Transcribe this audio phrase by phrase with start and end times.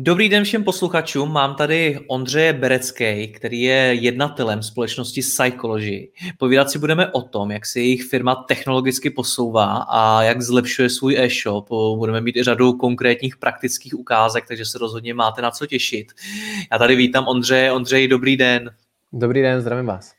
[0.00, 6.08] Dobrý den všem posluchačům, mám tady Ondřeje Berecký, který je jednatelem společnosti Psychology.
[6.38, 11.16] Povídat si budeme o tom, jak se jejich firma technologicky posouvá a jak zlepšuje svůj
[11.18, 11.68] e-shop.
[11.96, 16.12] Budeme mít i řadu konkrétních praktických ukázek, takže se rozhodně máte na co těšit.
[16.72, 17.72] Já tady vítám Ondřeje.
[17.72, 18.70] Ondřej, dobrý den.
[19.12, 20.12] Dobrý den, zdravím vás.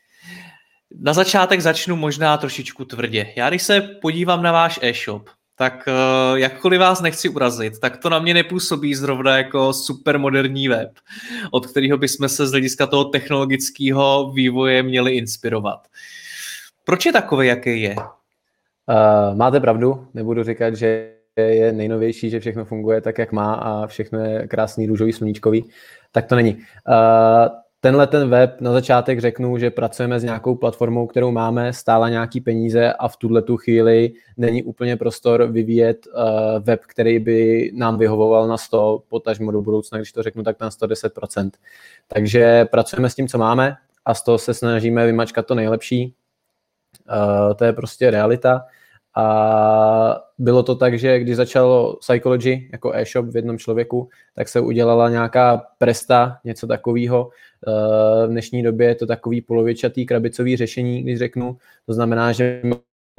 [1.00, 3.32] Na začátek začnu možná trošičku tvrdě.
[3.36, 5.28] Já když se podívám na váš e-shop,
[5.60, 10.68] tak uh, jakkoliv vás nechci urazit, tak to na mě nepůsobí zrovna jako super moderní
[10.68, 10.90] web,
[11.50, 15.86] od kterého bychom se z hlediska toho technologického vývoje měli inspirovat.
[16.84, 17.96] Proč je takový, jaký je?
[17.96, 23.86] Uh, máte pravdu, nebudu říkat, že je nejnovější, že všechno funguje tak, jak má a
[23.86, 25.64] všechno je krásný, růžový, sluníčkový.
[26.12, 26.54] Tak to není.
[26.54, 27.48] Uh,
[27.80, 32.40] tenhle ten web na začátek řeknu, že pracujeme s nějakou platformou, kterou máme, stála nějaký
[32.40, 36.22] peníze a v tuhle tu chvíli není úplně prostor vyvíjet uh,
[36.64, 40.68] web, který by nám vyhovoval na 100, potažmo do budoucna, když to řeknu, tak na
[40.70, 41.50] 110%.
[42.08, 46.14] Takže pracujeme s tím, co máme a z toho se snažíme vymačkat to nejlepší.
[47.10, 48.64] Uh, to je prostě realita.
[49.16, 54.60] A bylo to tak, že když začalo Psychology jako e-shop v jednom člověku, tak se
[54.60, 57.30] udělala nějaká presta, něco takového.
[57.68, 61.56] Eh, v dnešní době je to takový polovičatý krabicový řešení, když řeknu.
[61.86, 62.62] To znamená, že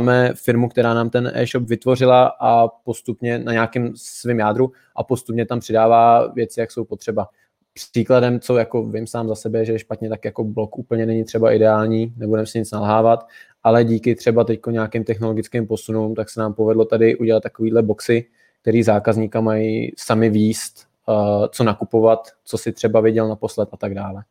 [0.02, 5.46] máme firmu, která nám ten e-shop vytvořila a postupně na nějakém svém jádru a postupně
[5.46, 7.28] tam přidává věci, jak jsou potřeba.
[7.74, 11.24] Příkladem, co jako vím sám za sebe, že je špatně, tak jako blok úplně není
[11.24, 13.28] třeba ideální, nebudeme si nic nalhávat,
[13.64, 18.26] ale díky třeba teď nějakým technologickým posunům, tak se nám povedlo tady udělat takovýhle boxy,
[18.62, 23.94] který zákazníka mají sami výst, uh, co nakupovat, co si třeba viděl naposled a tak
[23.94, 24.24] dále.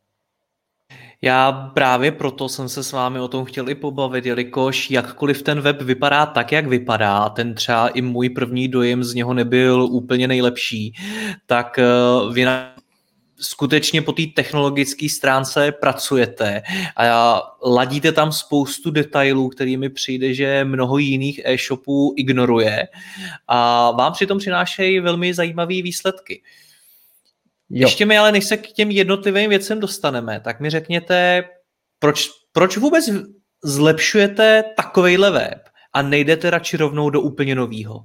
[1.23, 5.61] Já právě proto jsem se s vámi o tom chtěl i pobavit, jelikož jakkoliv ten
[5.61, 10.29] web vypadá tak, jak vypadá, ten třeba i můj první dojem z něho nebyl úplně
[10.29, 10.95] nejlepší,
[11.47, 11.85] tak eh,
[12.33, 12.70] vy na
[13.41, 16.63] skutečně po té technologické stránce pracujete
[16.97, 22.89] a ladíte tam spoustu detailů, kterými přijde, že mnoho jiných e-shopů ignoruje
[23.49, 26.43] a vám přitom přinášejí velmi zajímavé výsledky.
[27.71, 27.89] Jo.
[27.89, 31.45] Ještě mi ale, než se k těm jednotlivým věcem dostaneme, tak mi řekněte,
[31.99, 33.11] proč, proč vůbec
[33.65, 35.59] zlepšujete takovejhle web
[35.93, 38.05] a nejdete radši rovnou do úplně novýho?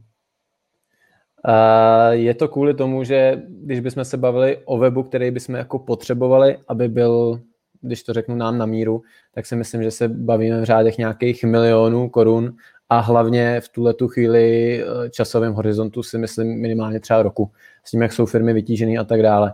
[2.12, 6.58] Je to kvůli tomu, že když bychom se bavili o webu, který bychom jako potřebovali,
[6.68, 7.42] aby byl,
[7.82, 9.02] když to řeknu nám na míru,
[9.34, 12.56] tak si myslím, že se bavíme v řádech nějakých milionů korun
[12.90, 17.52] a hlavně v tuhle tu chvíli eh, časovém horizontu si myslím minimálně třeba roku,
[17.84, 19.54] s tím, jak jsou firmy vytížené a tak dále.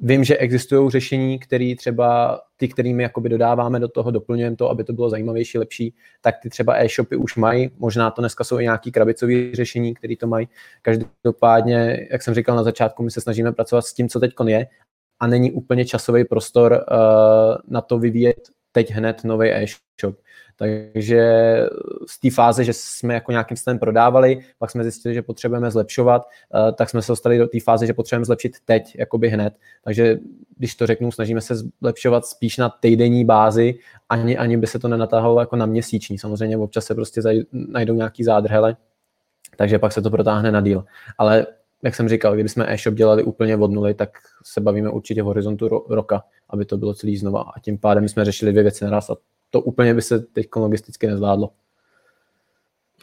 [0.00, 4.84] Vím, že existují řešení, které třeba ty, kterými jakoby dodáváme do toho, doplňujeme to, aby
[4.84, 8.62] to bylo zajímavější, lepší, tak ty třeba e-shopy už mají, možná to dneska jsou i
[8.62, 10.48] nějaký krabicové řešení, které to mají.
[10.82, 14.66] Každopádně, jak jsem říkal na začátku, my se snažíme pracovat s tím, co teď je
[15.20, 18.36] a není úplně časový prostor uh, na to vyvíjet
[18.72, 20.16] teď hned nový e-shop.
[20.56, 21.22] Takže
[22.06, 26.22] z té fáze, že jsme jako nějakým stylem prodávali, pak jsme zjistili, že potřebujeme zlepšovat,
[26.54, 29.54] eh, tak jsme se dostali do té fáze, že potřebujeme zlepšit teď, jakoby hned.
[29.84, 30.18] Takže
[30.56, 33.74] když to řeknu, snažíme se zlepšovat spíš na týdenní bázi,
[34.08, 36.18] ani, ani by se to nenatahovalo jako na měsíční.
[36.18, 37.20] Samozřejmě občas se prostě
[37.52, 38.76] najdou nějaký zádrhele,
[39.56, 40.84] takže pak se to protáhne na díl.
[41.18, 41.46] Ale
[41.82, 44.10] jak jsem říkal, kdybychom e-shop dělali úplně od nuly, tak
[44.44, 47.42] se bavíme určitě v horizontu ro- roka, aby to bylo celý znova.
[47.42, 49.16] A tím pádem jsme řešili dvě věci naraz a
[49.54, 51.50] to úplně by se teď logisticky nezvládlo.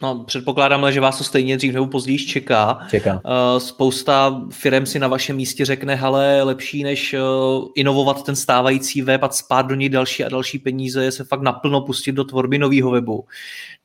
[0.02, 2.78] No, předpokládám, že vás to stejně dřív nebo později čeká.
[2.90, 3.14] Čeká.
[3.14, 9.02] Uh, spousta firm si na vašem místě řekne, hele, lepší než uh, inovovat ten stávající
[9.02, 12.24] web a spát do něj další a další peníze, je se fakt naplno pustit do
[12.24, 13.24] tvorby nového webu.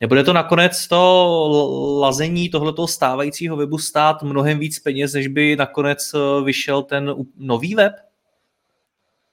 [0.00, 6.14] Nebude to nakonec to lazení tohoto stávajícího webu stát mnohem víc peněz, než by nakonec
[6.14, 7.92] uh, vyšel ten nový web?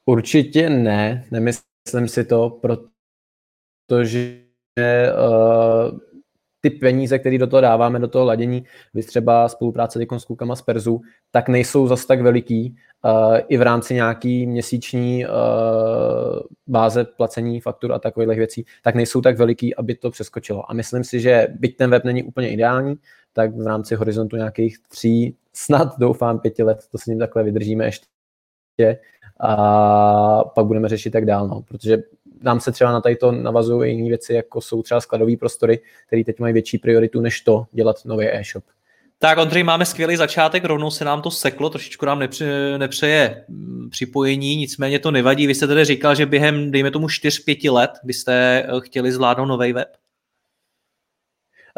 [0.06, 2.50] Určitě ne, nemyslím si to,
[3.88, 4.42] protože
[5.18, 6.00] uh,
[6.62, 10.62] ty peníze, které do toho dáváme, do toho ladění, vy třeba spolupráce s klukama z
[10.62, 11.02] Perzu,
[11.32, 15.32] tak nejsou zas tak veliký uh, i v rámci nějaký měsíční uh,
[16.68, 20.72] báze placení faktur a takových věcí, tak nejsou tak veliký, aby to přeskočilo.
[20.72, 22.96] A myslím si, že byť ten web není úplně ideální,
[23.34, 27.86] tak v rámci horizontu nějakých tří, snad doufám pěti let, to s ním takhle vydržíme
[27.86, 29.00] ještě
[29.40, 31.98] a pak budeme řešit tak dál, no, protože
[32.42, 36.24] nám se třeba na tady to navazují jiné věci, jako jsou třeba skladové prostory, které
[36.24, 38.64] teď mají větší prioritu, než to dělat nový e-shop.
[39.20, 43.90] Tak Ondřej, máme skvělý začátek, rovnou se nám to seklo, trošičku nám nepře, nepřeje mm,
[43.90, 45.48] připojení, nicméně to nevadí.
[45.48, 49.74] Vy jste tedy říkal, že během, dejme tomu, 4-5 let byste eh, chtěli zvládnout nový
[49.74, 49.88] web?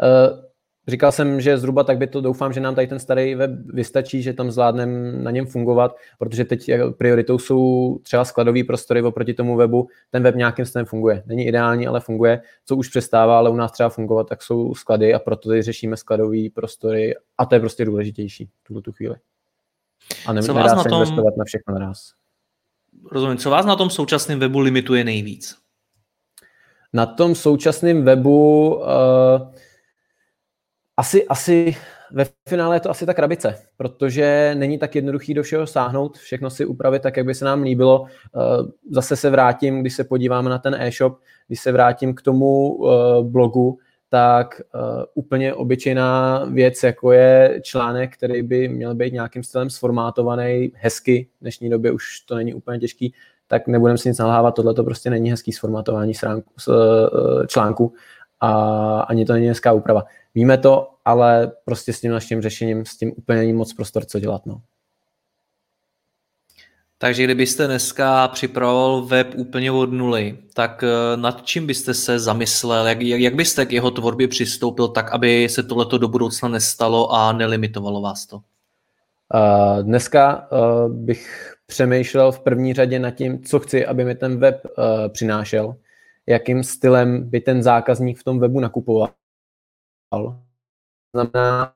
[0.02, 0.47] Uh,
[0.88, 4.22] Říkal jsem, že zhruba tak by to doufám, že nám tady ten starý web vystačí,
[4.22, 9.56] že tam zvládneme na něm fungovat, protože teď prioritou jsou třeba skladové prostory oproti tomu
[9.56, 9.88] webu.
[10.10, 11.22] Ten web nějakým stylem funguje.
[11.26, 12.42] Není ideální, ale funguje.
[12.64, 15.96] Co už přestává, ale u nás třeba fungovat, tak jsou sklady a proto tady řešíme
[15.96, 19.14] skladové prostory a to je prostě důležitější v tu chvíli.
[20.26, 21.02] A ne, nedá se tom...
[21.02, 22.12] investovat na všechno naraz.
[23.10, 23.36] Rozumím.
[23.36, 25.56] Co vás na tom současném webu limituje nejvíc?
[26.92, 28.84] Na tom současném webu uh,
[30.98, 31.76] asi, asi
[32.10, 36.50] ve finále je to asi ta krabice, protože není tak jednoduchý do všeho sáhnout, všechno
[36.50, 38.06] si upravit tak, jak by se nám líbilo.
[38.06, 38.40] Eh,
[38.90, 43.22] zase se vrátím, když se podíváme na ten e-shop, když se vrátím k tomu eh,
[43.22, 43.78] blogu,
[44.10, 50.72] tak uh, úplně obyčejná věc, jako je článek, který by měl být nějakým stylem sformátovaný
[50.74, 53.14] hezky, v dnešní době už to není úplně těžký,
[53.46, 56.12] tak nebudeme si nic nalhávat, tohle to prostě není hezký sformátování
[57.46, 57.92] článku
[58.40, 60.04] a ani to není hezká úprava.
[60.38, 64.20] Víme to, ale prostě s tím naším řešením s tím úplně není moc prostor, co
[64.20, 64.46] dělat.
[64.46, 64.60] No.
[66.98, 72.86] Takže kdybyste dneska připravoval web úplně od nuly, tak eh, nad čím byste se zamyslel,
[72.86, 77.32] jak, jak byste k jeho tvorbě přistoupil tak, aby se tohleto do budoucna nestalo a
[77.32, 78.36] nelimitovalo vás to?
[78.36, 84.38] Uh, dneska uh, bych přemýšlel v první řadě nad tím, co chci, aby mi ten
[84.38, 84.72] web uh,
[85.08, 85.74] přinášel,
[86.26, 89.08] jakým stylem by ten zákazník v tom webu nakupoval
[91.14, 91.74] znamená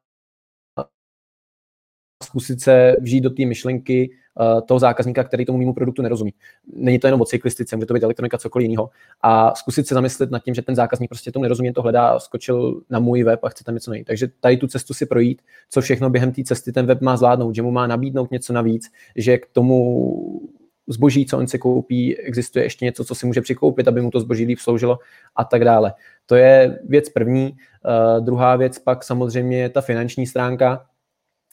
[2.22, 6.34] zkusit se vžít do té myšlenky uh, toho zákazníka, který tomu mému produktu nerozumí.
[6.74, 8.90] Není to jenom o cyklistice, může to být elektronika, cokoliv jiného.
[9.22, 12.82] A zkusit se zamyslet nad tím, že ten zákazník prostě tomu nerozumí, to hledá, skočil
[12.90, 14.06] na můj web a chce tam něco najít.
[14.06, 17.54] Takže tady tu cestu si projít, co všechno během té cesty ten web má zvládnout,
[17.54, 20.50] že mu má nabídnout něco navíc, že k tomu
[20.86, 24.20] zboží, co on si koupí, existuje ještě něco, co si může přikoupit, aby mu to
[24.20, 24.98] zboží líp sloužilo
[25.36, 25.94] a tak dále.
[26.26, 27.52] To je věc první.
[27.52, 30.86] Uh, druhá věc pak samozřejmě je ta finanční stránka,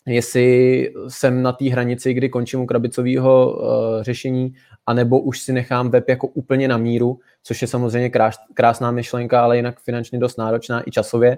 [0.07, 4.53] jestli jsem na té hranici, kdy končím u krabicového uh, řešení,
[4.85, 9.41] anebo už si nechám web jako úplně na míru, což je samozřejmě krás, krásná myšlenka,
[9.41, 11.37] ale jinak finančně dost náročná i časově.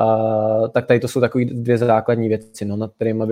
[0.00, 3.24] Uh, tak tady to jsou takové dvě základní věci, no, nad kterými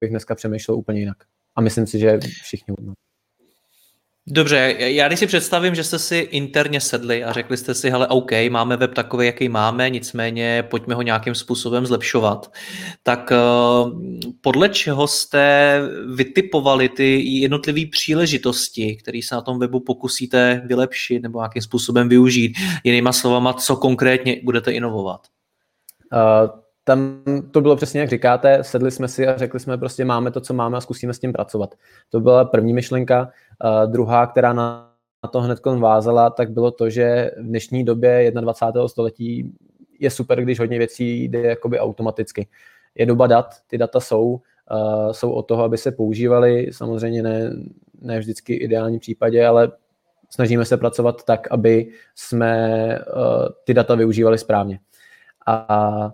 [0.00, 1.16] bych dneska přemýšlel úplně jinak.
[1.56, 3.07] A myslím si, že všichni hodnout.
[4.30, 8.08] Dobře, já když si představím, že jste si interně sedli a řekli jste si, hele,
[8.08, 12.52] OK, máme web takový, jaký máme, nicméně pojďme ho nějakým způsobem zlepšovat,
[13.02, 14.02] tak uh,
[14.40, 15.80] podle čeho jste
[16.14, 22.56] vytipovali ty jednotlivé příležitosti, které se na tom webu pokusíte vylepšit nebo nějakým způsobem využít?
[22.84, 25.20] Jinýma slovama, co konkrétně budete inovovat?
[26.12, 30.30] Uh, tam to bylo přesně, jak říkáte, sedli jsme si a řekli jsme prostě máme
[30.30, 31.74] to, co máme a zkusíme s tím pracovat.
[32.10, 33.30] To byla první myšlenka.
[33.64, 34.92] Uh, druhá, která na,
[35.30, 38.88] to hned vázala, tak bylo to, že v dnešní době 21.
[38.88, 39.52] století
[40.00, 42.48] je super, když hodně věcí jde jakoby automaticky.
[42.94, 47.50] Je doba dat, ty data jsou, uh, jsou od toho, aby se používaly, samozřejmě ne,
[48.00, 49.72] ne vždycky v ideálním případě, ale
[50.30, 54.80] snažíme se pracovat tak, aby jsme uh, ty data využívali správně.
[55.46, 56.12] A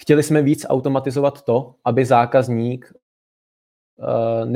[0.00, 2.92] chtěli jsme víc automatizovat to, aby zákazník
[3.96, 4.50] uh,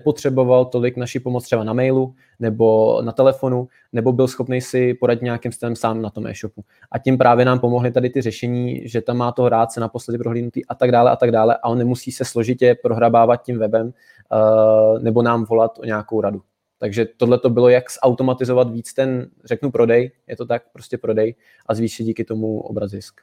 [0.00, 5.22] nepotřeboval tolik naší pomoc třeba na mailu nebo na telefonu, nebo byl schopný si poradit
[5.22, 6.64] nějakým stylem sám na tom e-shopu.
[6.92, 10.18] A tím právě nám pomohly tady ty řešení, že tam má to hrát se naposledy
[10.18, 13.86] prohlídnutý a tak dále a tak dále a on nemusí se složitě prohrabávat tím webem
[13.86, 16.42] uh, nebo nám volat o nějakou radu.
[16.78, 21.34] Takže tohle to bylo, jak zautomatizovat víc ten, řeknu, prodej, je to tak, prostě prodej
[21.66, 23.20] a zvýšit díky tomu obraz zisk.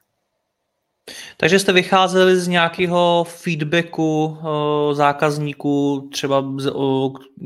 [1.38, 4.38] Takže jste vycházeli z nějakého feedbacku
[4.92, 6.46] zákazníků, třeba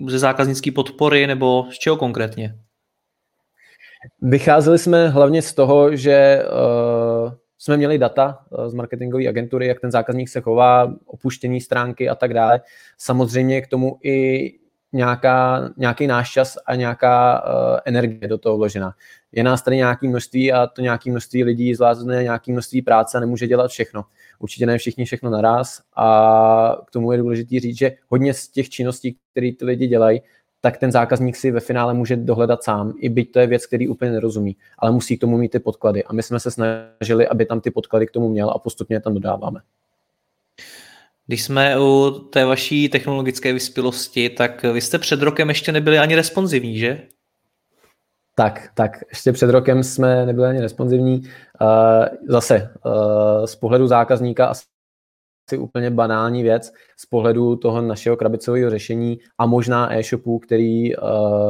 [0.07, 2.55] ze zákaznické podpory, nebo z čeho konkrétně?
[4.21, 9.79] Vycházeli jsme hlavně z toho, že uh, jsme měli data uh, z marketingové agentury, jak
[9.79, 12.61] ten zákazník se chová, opuštění stránky a tak dále.
[12.97, 14.49] Samozřejmě k tomu i
[14.97, 18.93] nějaká, nějaký náš čas a nějaká uh, energie do toho vložena.
[19.31, 23.21] Je nás tady nějaké množství a to nějaké množství lidí zvládne nějaké množství práce a
[23.21, 24.05] nemůže dělat všechno.
[24.39, 28.69] Určitě ne všichni všechno naraz a k tomu je důležité říct, že hodně z těch
[28.69, 30.21] činností, které ty lidi dělají,
[30.61, 33.87] tak ten zákazník si ve finále může dohledat sám, i byť to je věc, který
[33.87, 36.03] úplně nerozumí, ale musí k tomu mít ty podklady.
[36.03, 38.99] A my jsme se snažili, aby tam ty podklady k tomu měl a postupně je
[38.99, 39.59] tam dodáváme.
[41.27, 46.15] Když jsme u té vaší technologické vyspělosti, tak vy jste před rokem ještě nebyli ani
[46.15, 47.01] responsivní, že?
[48.36, 51.22] Tak, tak, ještě před rokem jsme nebyli ani responsivní.
[52.27, 52.74] Zase,
[53.46, 59.98] z pohledu zákazníka asi úplně banální věc, z pohledu toho našeho krabicového řešení a možná
[59.98, 60.91] e-shopů, který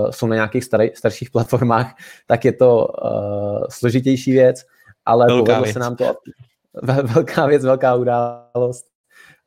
[0.10, 1.96] jsou na nějakých starý, starších platformách,
[2.27, 2.88] tak je to
[3.69, 4.65] složitější věc,
[5.05, 5.74] ale velká povedlo věc.
[5.74, 6.15] se nám to
[7.03, 8.86] velká věc, velká událost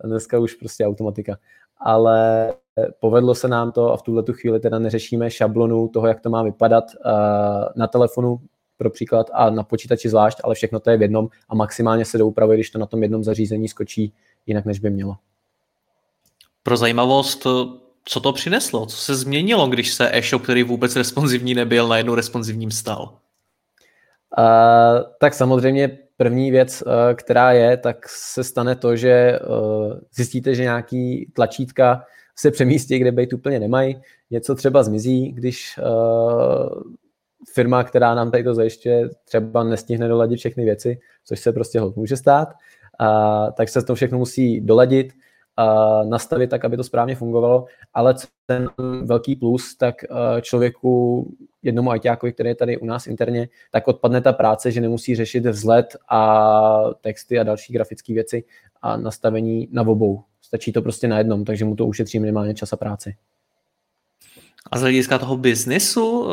[0.04, 1.36] dneska už prostě automatika.
[1.78, 2.52] Ale
[3.00, 6.30] povedlo se nám to a v tuhle tu chvíli teda neřešíme šablonu toho, jak to
[6.30, 7.12] má vypadat uh,
[7.76, 8.40] na telefonu
[8.76, 12.18] pro příklad a na počítači zvlášť, ale všechno to je v jednom a maximálně se
[12.18, 14.12] doupravuje, když to na tom jednom zařízení skočí
[14.46, 15.16] jinak, než by mělo.
[16.62, 17.46] Pro zajímavost,
[18.04, 18.86] co to přineslo?
[18.86, 23.18] Co se změnilo, když se e-shop, který vůbec responsivní nebyl, najednou responsivním stal?
[25.18, 30.62] Tak samozřejmě první věc, uh, která je, tak se stane to, že uh, zjistíte, že
[30.62, 32.04] nějaký tlačítka
[32.36, 34.00] se přemístí, kde být úplně nemají.
[34.30, 36.82] Něco třeba zmizí, když uh,
[37.54, 42.16] firma, která nám tady to zajišťuje, třeba nestihne doladit všechny věci, což se prostě může
[42.16, 45.12] stát, uh, tak se to všechno musí doladit
[46.04, 48.14] nastavit tak, aby to správně fungovalo, ale
[48.46, 48.68] ten
[49.02, 49.94] velký plus, tak
[50.40, 51.26] člověku,
[51.62, 55.46] jednomu ITákovi, který je tady u nás interně, tak odpadne ta práce, že nemusí řešit
[55.46, 58.44] vzhled a texty a další grafické věci
[58.82, 60.22] a nastavení na obou.
[60.42, 63.14] Stačí to prostě na jednom, takže mu to ušetří minimálně čas a práci.
[64.70, 66.28] A z hlediska toho biznesu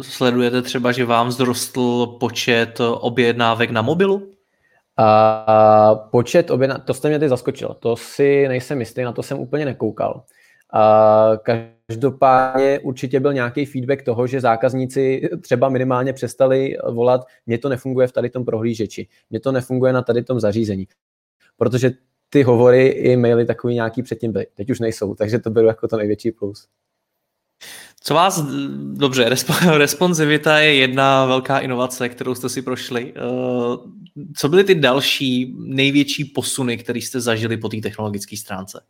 [0.00, 4.33] sledujete třeba, že vám zrostl počet objednávek na mobilu?
[4.96, 9.38] A počet objedná, to jste mě teď zaskočil, to si nejsem jistý, na to jsem
[9.38, 10.24] úplně nekoukal.
[10.72, 17.68] A každopádně určitě byl nějaký feedback toho, že zákazníci třeba minimálně přestali volat, mně to
[17.68, 20.88] nefunguje v tady tom prohlížeči, mně to nefunguje na tady tom zařízení.
[21.56, 21.90] Protože
[22.28, 24.46] ty hovory i maily takový nějaký předtím byly.
[24.54, 26.68] Teď už nejsou, takže to beru jako to největší plus.
[28.06, 28.42] Co vás,
[28.92, 29.30] dobře,
[29.76, 33.14] responsivita je jedna velká inovace, kterou jste si prošli.
[33.16, 33.20] Eh,
[34.36, 38.80] co byly ty další největší posuny, které jste zažili po té technologické stránce?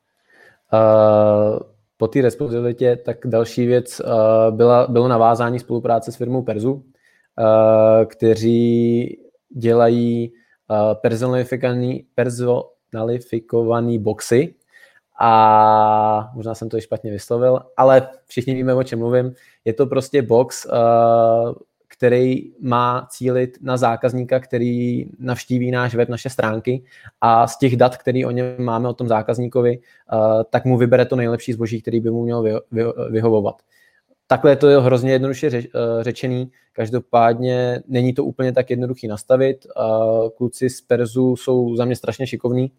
[0.72, 1.58] Uh,
[1.96, 6.82] po té responsivitě, tak další věc uh, byla, bylo navázání spolupráce s firmou Perzu, uh,
[8.04, 9.18] kteří
[9.56, 10.32] dělají
[10.70, 12.06] uh, personalifikovaný,
[13.98, 14.54] boxy,
[15.20, 19.34] a možná jsem to i špatně vyslovil, ale všichni víme, o čem mluvím.
[19.64, 20.72] Je to prostě box, uh,
[21.88, 26.84] který má cílit na zákazníka, který navštíví náš web, naše stránky
[27.20, 31.04] a z těch dat, který o něm máme, o tom zákazníkovi, uh, tak mu vybere
[31.04, 33.62] to nejlepší zboží, který by mu měl vy, vy, vyhovovat.
[34.26, 35.62] Takhle je to hrozně jednoduše uh,
[36.00, 39.66] řečený, každopádně není to úplně tak jednoduchý nastavit.
[40.36, 42.72] Kluci z Perzu jsou za mě strašně šikovní,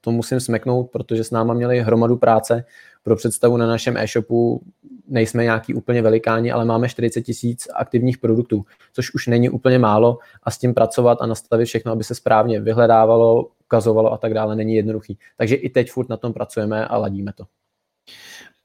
[0.00, 2.64] To musím smeknout, protože s náma měli hromadu práce.
[3.02, 4.62] Pro představu na našem e-shopu
[5.08, 10.18] nejsme nějaký úplně velikáni, ale máme 40 tisíc aktivních produktů, což už není úplně málo
[10.42, 14.56] a s tím pracovat a nastavit všechno, aby se správně vyhledávalo, ukazovalo a tak dále,
[14.56, 15.18] není jednoduchý.
[15.36, 17.44] Takže i teď furt na tom pracujeme a ladíme to.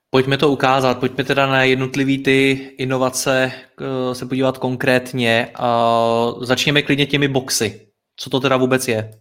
[0.09, 3.51] Pojďme to ukázat, pojďme teda na jednotlivý ty inovace
[4.13, 5.53] se podívat konkrétně.
[6.41, 7.87] Začněme klidně těmi boxy.
[8.15, 9.11] Co to teda vůbec je?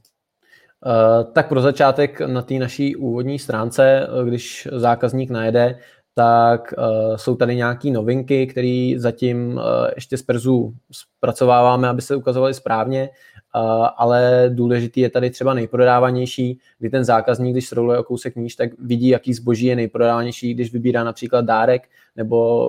[0.87, 5.79] Eh, tak pro začátek na té naší úvodní stránce, eh, když zákazník najede,
[6.15, 9.61] tak uh, jsou tady nějaké novinky, které zatím
[9.95, 13.11] ještě z Perzu zpracováváme, aby se ukazovaly správně,
[13.97, 18.71] ale důležitý je tady třeba nejprodávanější, kdy ten zákazník, když sroluje o kousek níž, tak
[18.79, 22.69] vidí, jaký zboží je nejprodávanější, když vybírá například dárek nebo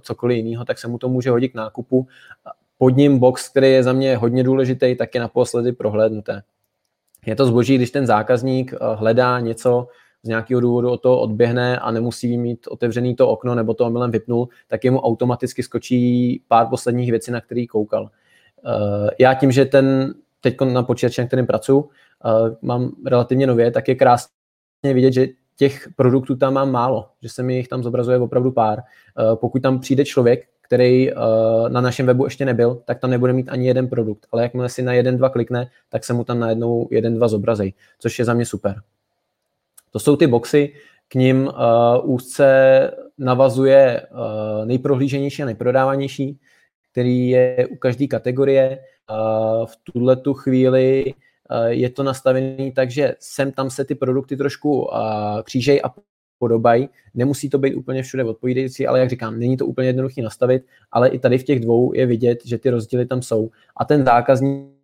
[0.00, 2.06] cokoliv jiného, tak se mu to může hodit k nákupu.
[2.78, 6.42] Pod ním box, který je za mě hodně důležitý, tak je naposledy prohlédnuté.
[7.26, 9.88] Je to zboží, když ten zákazník eh, hledá něco,
[10.22, 14.10] z nějakého důvodu o to odběhne a nemusí mít otevřený to okno nebo to omylem
[14.10, 18.10] vypnul, tak jemu automaticky skočí pár posledních věcí, na který koukal.
[18.66, 21.84] Eh, já tím, že ten teď na počítači, na kterým pracuji,
[22.24, 24.30] eh, mám relativně nově, tak je krásně
[24.94, 28.82] vidět, že těch produktů tam mám málo, že se mi jich tam zobrazuje opravdu pár.
[29.34, 31.18] Pokud tam přijde člověk, který uh,
[31.68, 34.26] na našem webu ještě nebyl, tak tam nebude mít ani jeden produkt.
[34.32, 37.74] Ale jakmile si na jeden, dva klikne, tak se mu tam najednou jeden, dva zobrazí,
[37.98, 38.82] což je za mě super.
[39.90, 40.72] To jsou ty boxy,
[41.08, 41.52] k ním uh,
[42.14, 46.38] úzce navazuje uh, nejprohlíženější a nejprodávanější,
[46.92, 48.78] který je u každé kategorie.
[49.10, 51.14] Uh, v tuhle tu chvíli
[51.50, 54.88] uh, je to nastavené tak, že sem tam se ty produkty trošku uh,
[55.42, 55.90] křížejí a
[56.38, 56.88] podobají.
[57.14, 61.08] Nemusí to být úplně všude odpovídající, ale jak říkám, není to úplně jednoduché nastavit, ale
[61.08, 63.50] i tady v těch dvou je vidět, že ty rozdíly tam jsou.
[63.76, 64.76] A ten zákazník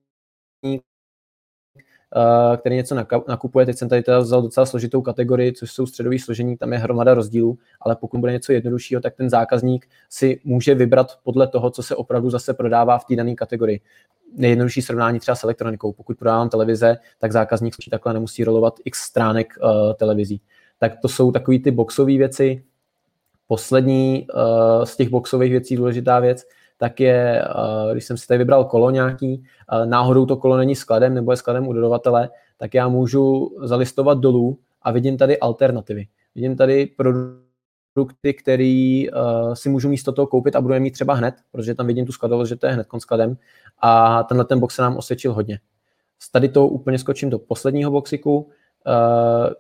[2.16, 2.94] Eh, který něco
[3.28, 3.66] nakupuje.
[3.66, 7.14] Teď jsem tady teda vzal docela složitou kategorii, což jsou středový složení, tam je hromada
[7.14, 11.82] rozdílů, ale pokud bude něco jednoduššího, tak ten zákazník si může vybrat podle toho, co
[11.82, 13.80] se opravdu zase prodává v té dané kategorii.
[14.36, 15.92] Nejjednodušší srovnání třeba s elektronikou.
[15.92, 20.40] Pokud prodávám televize, tak zákazník takhle nemusí rolovat x stránek uh, televizí.
[20.82, 22.64] Tak to jsou takové ty boxové věci.
[23.46, 26.44] Poslední uh, z těch boxových věcí, důležitá věc,
[26.82, 30.76] tak je, eh, když jsem si tady vybral kolo nějaký, eh, náhodou to kolo není
[30.76, 36.06] skladem nebo je skladem u dodavatele, tak já můžu zalistovat dolů a vidím tady alternativy.
[36.34, 41.14] Vidím tady produkty, který uh, si můžu místo toho koupit a budu je mít třeba
[41.14, 43.36] hned, protože tam vidím tu skladovost, že to je hned skladem
[43.78, 45.60] a tenhle ten box se nám osvědčil hodně.
[46.18, 48.52] Z tady to úplně skočím do posledního boxiku, uh,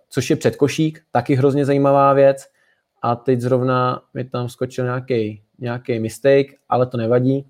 [0.08, 2.46] což je předkošík, taky hrozně zajímavá věc
[3.02, 7.46] a teď zrovna mi tam skočil nějaký nějaký mistake, ale to nevadí.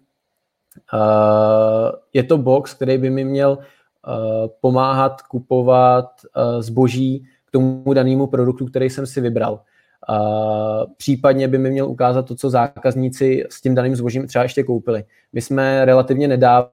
[0.95, 3.65] Uh, je to box, který by mi měl uh,
[4.61, 6.11] pomáhat kupovat
[6.61, 9.61] zboží k tomu danému produktu, který jsem si vybral.
[10.97, 15.05] Případně by mi měl ukázat to, co zákazníci s tím daným zbožím třeba ještě koupili.
[15.33, 16.71] My jsme relativně nedávno,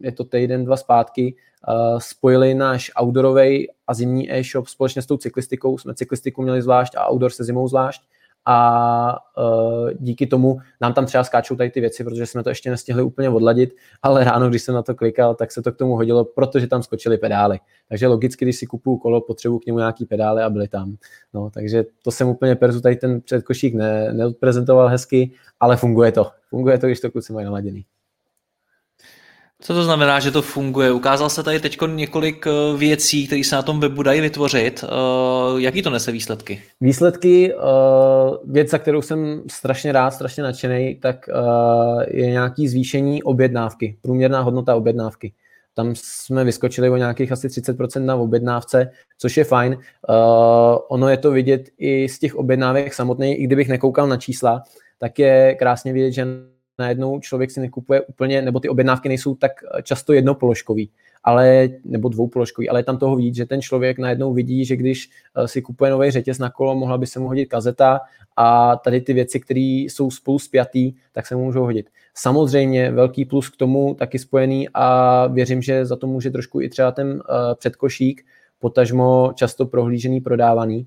[0.00, 1.34] je to týden, dva zpátky,
[1.68, 5.78] uh, spojili náš outdoorový a zimní e-shop společně s tou cyklistikou.
[5.78, 8.02] Jsme cyklistiku měli zvlášť a outdoor se zimou zvlášť
[8.46, 12.70] a uh, díky tomu nám tam třeba skáčou tady ty věci, protože jsme to ještě
[12.70, 13.70] nestihli úplně odladit,
[14.02, 16.82] ale ráno, když jsem na to klikal, tak se to k tomu hodilo, protože tam
[16.82, 17.60] skočily pedály.
[17.88, 20.96] Takže logicky, když si kupuju kolo, potřebuji k němu nějaký pedály a byly tam.
[21.34, 26.30] No, takže to jsem úplně perzu tady ten předkošík ne, neodprezentoval hezky, ale funguje to.
[26.48, 27.84] Funguje to, když to kluci mají naladěný.
[29.62, 30.92] Co to znamená, že to funguje?
[30.92, 34.84] Ukázal se tady teď několik eh, věcí, které se na tom webu dají vytvořit.
[34.84, 36.62] Eh, jaký to nese výsledky?
[36.80, 37.56] Výsledky, eh,
[38.44, 41.26] věc, za kterou jsem strašně rád, strašně nadšený, tak
[42.08, 45.32] je nějaký zvýšení objednávky, průměrná hodnota objednávky.
[45.74, 49.78] Tam jsme vyskočili o nějakých asi 30% na objednávce, což je fajn.
[50.88, 54.62] ono je to vidět i z těch objednávek samotných, i kdybych nekoukal na čísla,
[54.98, 56.26] tak je krásně vidět, že
[56.78, 59.52] najednou člověk si nekupuje úplně, nebo ty objednávky nejsou tak
[59.82, 60.90] často jednopoložkový,
[61.24, 65.10] ale, nebo dvoupoložkový, ale je tam toho víc, že ten člověk najednou vidí, že když
[65.36, 68.00] eh, si kupuje nový řetěz na kolo, mohla by se mu hodit kazeta
[68.36, 71.90] a tady ty věci, které jsou spolu spjatý, tak se mu můžou hodit.
[72.14, 76.68] Samozřejmě velký plus k tomu taky spojený a věřím, že za to může trošku i
[76.68, 77.20] třeba ten uh,
[77.54, 78.26] předkošík,
[78.58, 80.86] potažmo často prohlížený, prodávaný,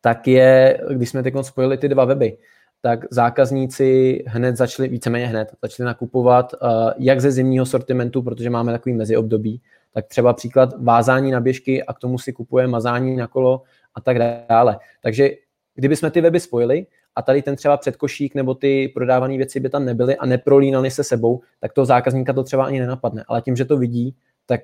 [0.00, 2.38] tak je, když jsme teď spojili ty dva weby,
[2.86, 6.68] tak zákazníci hned začali, víceméně hned, začali nakupovat uh,
[6.98, 9.60] jak ze zimního sortimentu, protože máme takový meziobdobí,
[9.92, 13.62] tak třeba příklad vázání na běžky a k tomu si kupuje mazání na kolo
[13.94, 14.78] a tak dále.
[15.02, 15.30] Takže
[15.74, 19.68] kdyby jsme ty weby spojili a tady ten třeba předkošík nebo ty prodávané věci by
[19.68, 23.24] tam nebyly a neprolínaly se sebou, tak toho zákazníka to třeba ani nenapadne.
[23.28, 24.60] Ale tím, že to vidí, tak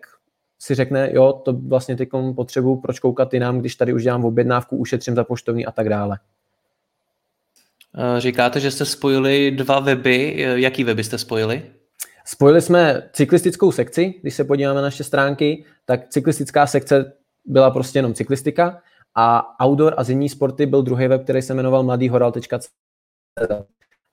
[0.58, 4.76] si řekne, jo, to vlastně teď potřebuju, proč koukat jinam, když tady už dělám objednávku,
[4.76, 6.18] ušetřím za poštovní a tak dále.
[7.98, 10.34] Eh, říkáte, že jste spojili dva weby.
[10.38, 11.62] Eh, jaký weby jste spojili?
[12.24, 17.12] Spojili jsme cyklistickou sekci, když se podíváme na naše stránky, tak cyklistická sekce
[17.44, 18.82] byla prostě jenom cyklistika
[19.14, 22.68] a outdoor a zimní sporty byl druhý web, který se jmenoval mladýhoral.cz.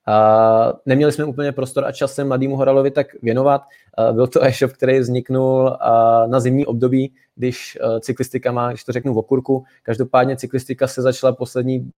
[0.08, 3.62] Uh, neměli jsme úplně prostor a čas se mladému Horalovi tak věnovat.
[3.98, 8.84] Uh, byl to e-shop, který vzniknul uh, na zimní období, když uh, cyklistika má, když
[8.84, 9.64] to řeknu v okurku.
[9.82, 11.90] Každopádně cyklistika se začala poslední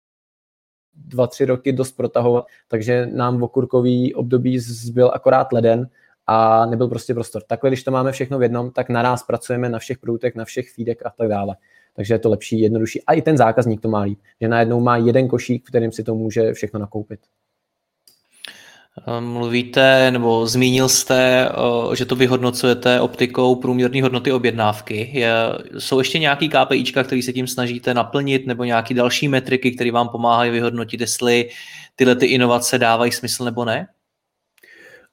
[0.96, 5.90] dva, tři roky dost protahovat, takže nám v okurkový období zbyl akorát leden
[6.28, 7.42] a nebyl prostě prostor.
[7.48, 10.74] Takhle, když to máme všechno v jednom, tak naraz pracujeme na všech průtek, na všech
[10.76, 11.56] feedek a tak dále.
[11.96, 13.06] Takže je to lepší, jednodušší.
[13.06, 16.04] A i ten zákazník to má líp, že najednou má jeden košík, v kterým si
[16.04, 17.20] to může všechno nakoupit.
[19.08, 25.10] Ehm, mluvíte, nebo zmínil jste, eh, že to vyhodnocujete optikou průměrné hodnoty objednávky.
[25.14, 25.34] Je,
[25.78, 30.10] jsou ještě nějaký KPIčka, který se tím snažíte naplnit, nebo nějaké další metriky, které vám
[30.10, 31.50] pomáhají vyhodnotit, jestli
[31.96, 33.88] tyhle ty inovace dávají smysl nebo ne?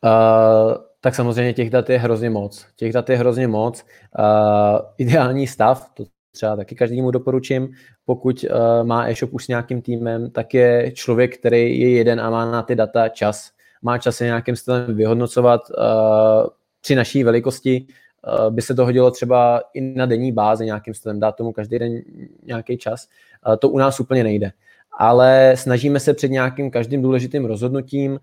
[0.05, 2.67] Uh, tak samozřejmě těch dat je hrozně moc.
[2.77, 3.85] Těch dat je hrozně moc.
[4.19, 7.69] Uh, ideální stav, to třeba taky každému doporučím,
[8.05, 12.31] pokud uh, má e-shop už s nějakým týmem, tak je člověk, který je jeden a
[12.31, 13.51] má na ty data čas
[13.83, 16.47] má čas nějakým stylem vyhodnocovat uh,
[16.81, 17.87] při naší velikosti
[18.51, 22.03] by se to hodilo třeba i na denní bázi nějakým stylem, dát tomu každý den
[22.43, 23.09] nějaký čas.
[23.59, 24.53] To u nás úplně nejde
[24.99, 28.19] ale snažíme se před nějakým každým důležitým rozhodnutím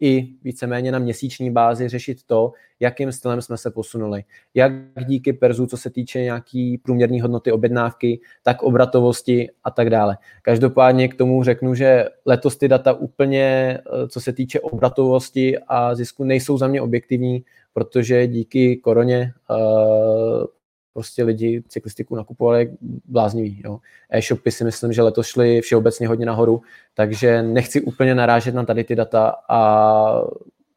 [0.00, 4.24] i víceméně na měsíční bázi řešit to, jakým stylem jsme se posunuli.
[4.54, 4.72] Jak
[5.06, 10.16] díky Perzu, co se týče nějaký průměrné hodnoty objednávky, tak obratovosti a tak dále.
[10.42, 15.94] Každopádně k tomu řeknu, že letos ty data úplně, eh, co se týče obratovosti a
[15.94, 20.44] zisku, nejsou za mě objektivní, protože díky koroně uh,
[20.96, 22.72] prostě lidi cyklistiku nakupovali
[23.04, 23.62] bláznivý.
[23.64, 23.78] Jo.
[24.10, 26.62] E-shopy si myslím, že letos šly všeobecně hodně nahoru,
[26.94, 30.22] takže nechci úplně narážet na tady ty data a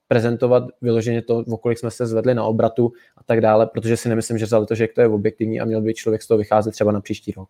[0.07, 4.09] prezentovat vyloženě to, o kolik jsme se zvedli na obratu a tak dále, protože si
[4.09, 6.91] nemyslím, že za letošek to je objektivní a měl by člověk z toho vycházet třeba
[6.91, 7.49] na příští rok.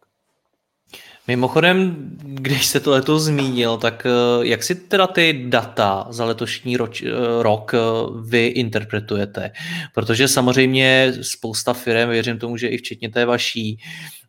[1.30, 6.78] Mimochodem, když se to letos zmínil, tak eh, jak si teda ty data za letošní
[6.78, 7.78] roč, eh, rok eh,
[8.22, 9.52] vy interpretujete?
[9.94, 13.80] Protože samozřejmě spousta firm, věřím tomu, že i včetně té vaší,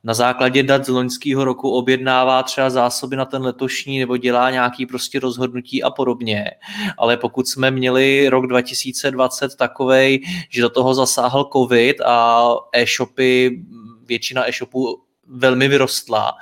[0.04, 4.86] na základě dat z loňského roku objednává třeba zásoby na ten letošní nebo dělá nějaký
[4.86, 6.50] prostě rozhodnutí a podobně.
[6.98, 13.60] Ale pokud jsme měli rok 2020 takovej, že do toho zasáhl covid a e-shopy,
[14.06, 16.32] většina e-shopů velmi vyrostla,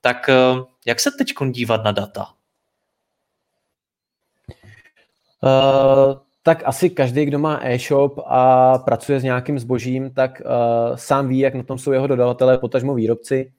[0.00, 0.34] tak eh,
[0.86, 2.26] jak se teď dívat na data?
[5.42, 11.28] Uh, tak asi každý, kdo má e-shop a pracuje s nějakým zbožím, tak uh, sám
[11.28, 13.52] ví, jak na tom jsou jeho dodavatelé, potažmo výrobci.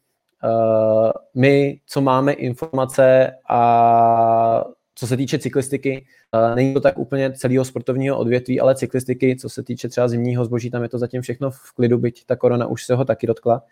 [0.43, 4.63] Uh, my, co máme informace a
[4.95, 6.05] co se týče cyklistiky,
[6.49, 10.45] uh, není to tak úplně celého sportovního odvětví, ale cyklistiky, co se týče třeba zimního
[10.45, 13.27] zboží, tam je to zatím všechno v klidu, byť ta korona už se ho taky
[13.27, 13.63] dotkla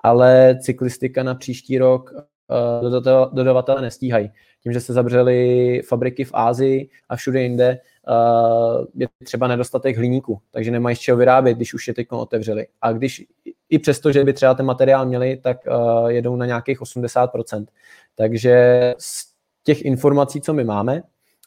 [0.00, 2.90] ale cyklistika na příští rok uh,
[3.32, 4.30] dodavatele nestíhají.
[4.62, 10.40] Tím, že se zavřely fabriky v Ázii a všude jinde, uh, je třeba nedostatek hliníku,
[10.50, 12.66] takže nemají z čeho vyrábět, když už je teď otevřeli.
[12.80, 13.24] A když
[13.68, 17.66] i přesto, že by třeba ten materiál měli, tak uh, jedou na nějakých 80%.
[18.14, 19.30] Takže z
[19.64, 21.02] těch informací, co my máme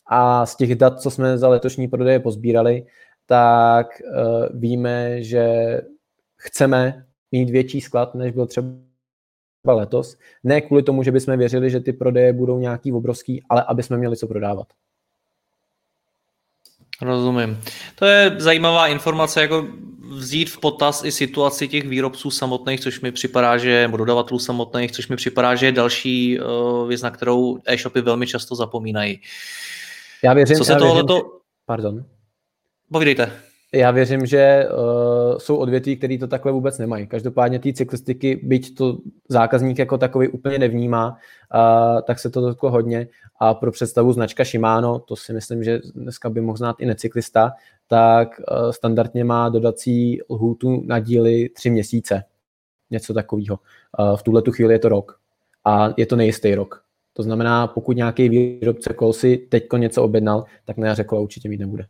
[0.08, 2.86] a z těch dat, co jsme za letošní prodeje pozbírali,
[3.26, 3.88] tak
[4.54, 5.82] víme, že
[6.38, 8.68] chceme mít větší sklad, než byl třeba
[9.68, 10.18] letos.
[10.44, 13.98] Ne kvůli tomu, že bychom věřili, že ty prodeje budou nějaký obrovský, ale aby jsme
[13.98, 14.68] měli co prodávat.
[17.02, 17.60] Rozumím.
[17.96, 19.68] To je zajímavá informace, jako
[20.16, 24.92] vzít v potaz i situaci těch výrobců samotných, což mi připadá, že, nebo dodavatelů samotných,
[24.92, 29.22] což mi připadá, že je další uh, věc, na kterou e-shopy velmi často zapomínají.
[30.24, 31.40] Já věřím, Co se já tohleto...
[31.66, 32.06] Pardon.
[32.92, 33.32] Povídejte
[33.74, 37.08] já věřím, že uh, jsou odvětví, které to takhle vůbec nemají.
[37.08, 38.98] Každopádně té cyklistiky, byť to
[39.30, 43.08] zákazník jako takový úplně nevnímá, uh, tak se to dotklo hodně.
[43.40, 47.52] A pro představu značka Shimano, to si myslím, že dneska by mohl znát i necyklista,
[47.88, 52.24] tak uh, standardně má dodací lhůtu na díly tři měsíce.
[52.92, 53.60] Něco takového.
[54.00, 55.20] Uh, v tuhle tu chvíli je to rok.
[55.66, 56.84] A je to nejistý rok.
[57.14, 61.50] To znamená, pokud nějaký výrobce kol si teďko něco objednal, tak na jaře kola určitě
[61.50, 61.86] mít nebude.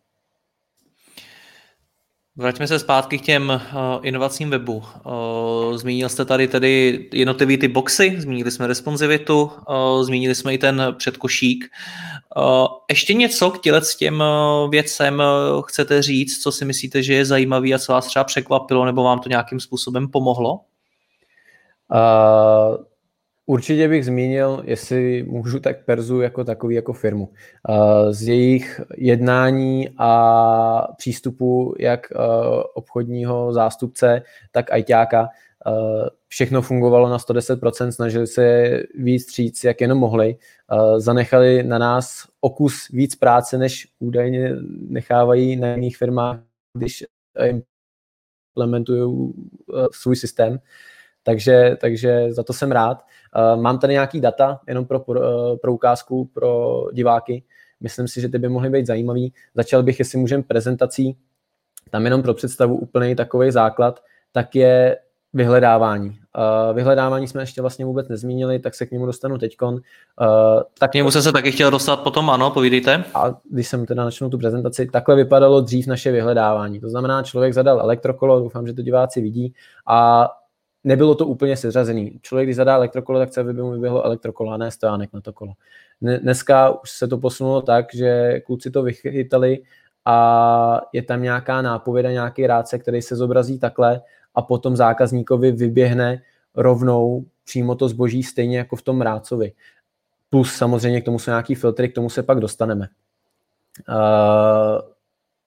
[2.35, 3.59] Vraťme se zpátky k těm uh,
[4.01, 4.83] inovacím webu.
[5.05, 10.57] Uh, zmínil jste tady tedy jednotlivý ty boxy, zmínili jsme responsivitu, uh, zmínili jsme i
[10.57, 11.71] ten předkošík.
[12.37, 17.03] Uh, ještě něco k těle s těm uh, věcem uh, chcete říct, co si myslíte,
[17.03, 20.59] že je zajímavý a co vás třeba překvapilo nebo vám to nějakým způsobem pomohlo?
[21.91, 22.83] Uh,
[23.45, 27.29] Určitě bych zmínil, jestli můžu, tak Perzu jako takový jako firmu.
[28.11, 32.07] Z jejich jednání a přístupu jak
[32.73, 35.29] obchodního zástupce, tak ajťáka
[36.27, 40.35] všechno fungovalo na 110%, snažili se víc říct, jak jenom mohli.
[40.97, 44.51] Zanechali na nás okus víc práce, než údajně
[44.87, 46.39] nechávají na jiných firmách,
[46.77, 47.03] když
[48.55, 49.33] implementují
[49.91, 50.59] svůj systém.
[51.25, 53.05] Takže, takže za to jsem rád.
[53.35, 57.43] Uh, mám tady nějaký data, jenom pro, pro, uh, pro ukázku, pro diváky.
[57.81, 59.33] Myslím si, že ty by mohly být zajímavý.
[59.55, 61.17] Začal bych, jestli můžeme prezentací,
[61.89, 63.99] tam jenom pro představu úplný takový základ,
[64.31, 64.97] tak je
[65.33, 66.09] vyhledávání.
[66.09, 69.79] Uh, vyhledávání jsme ještě vlastně vůbec nezmínili, tak se k němu dostanu teďkon.
[70.79, 73.03] Tak k němu jsem se taky chtěl dostat potom, ano, povídejte.
[73.15, 76.79] A když jsem teda načnu tu prezentaci, takhle vypadalo dřív naše vyhledávání.
[76.79, 79.53] To znamená, člověk zadal elektrokolo, doufám, že to diváci vidí,
[79.87, 80.29] a
[80.83, 82.19] nebylo to úplně seřazený.
[82.21, 85.33] Člověk, když zadá elektrokolo, tak chce, aby mu vyběhlo elektrokolo a ne stojánek na to
[85.33, 85.53] kolo.
[86.01, 89.59] Dneska už se to posunulo tak, že kluci to vychytali
[90.05, 94.01] a je tam nějaká nápověda, nějaký rádce, který se zobrazí takhle
[94.35, 96.21] a potom zákazníkovi vyběhne
[96.55, 99.51] rovnou přímo to zboží stejně jako v tom rádcovi.
[100.29, 102.87] Plus samozřejmě k tomu jsou nějaký filtry, k tomu se pak dostaneme.
[103.89, 104.92] Uh,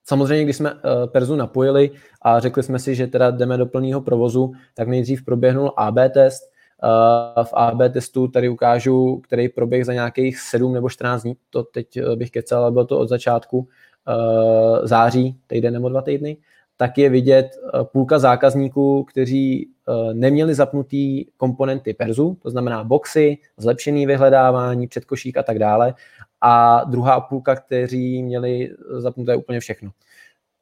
[0.07, 1.91] Samozřejmě, když jsme uh, Perzu napojili
[2.21, 6.43] a řekli jsme si, že teda jdeme do plného provozu, tak nejdřív proběhnul AB test.
[6.83, 11.63] Uh, v AB testu tady ukážu, který proběh za nějakých 7 nebo 14 dní, to
[11.63, 13.67] teď bych kecal, ale bylo to od začátku
[14.83, 16.37] září, týden nebo dva týdny.
[16.77, 23.37] Tak je vidět eh, půlka zákazníků, kteří eh, neměli zapnutý komponenty Perzu, to znamená boxy,
[23.57, 25.93] zlepšený vyhledávání, předkošík a tak dále,
[26.41, 29.91] a druhá půlka, kteří měli zapnuté úplně všechno.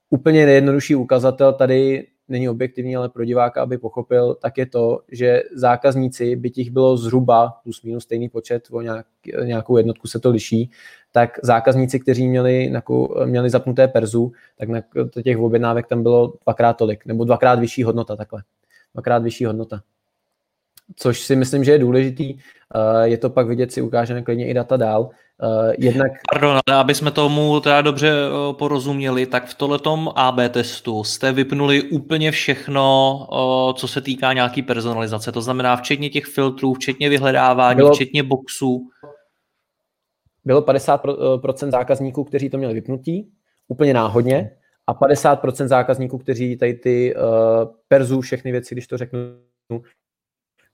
[0.10, 5.44] Úplně nejjednodušší ukazatel tady není objektivní, ale pro diváka, aby pochopil, tak je to, že
[5.54, 9.06] zákazníci, by těch bylo zhruba plus minus stejný počet, o nějak,
[9.44, 10.72] nějakou jednotku se to liší,
[11.12, 12.74] tak zákazníci, kteří měli,
[13.26, 14.82] měli zapnuté perzu, tak na
[15.24, 18.44] těch objednávek tam bylo dvakrát tolik, nebo dvakrát vyšší hodnota takhle.
[18.94, 19.82] Dvakrát vyšší hodnota.
[20.96, 22.38] Což si myslím, že je důležitý.
[22.76, 25.10] Eh, je to pak vidět, si ukážeme klidně i data dál.
[25.44, 26.12] Uh, jednak...
[26.34, 31.32] Pardon, ale aby jsme tomu teda dobře uh, porozuměli, tak v tohletom AB testu jste
[31.32, 33.28] vypnuli úplně všechno,
[33.78, 38.88] co se týká nějaký personalizace, to znamená včetně těch filtrů, včetně vyhledávání, bylo, včetně boxů.
[40.46, 43.32] Bylo 50% zákazníků, kteří to měli vypnutí,
[43.68, 44.52] úplně náhodně,
[44.88, 47.22] a 50% zákazníků, kteří tady ty uh,
[47.88, 49.20] perzu, všechny věci, když to řeknu,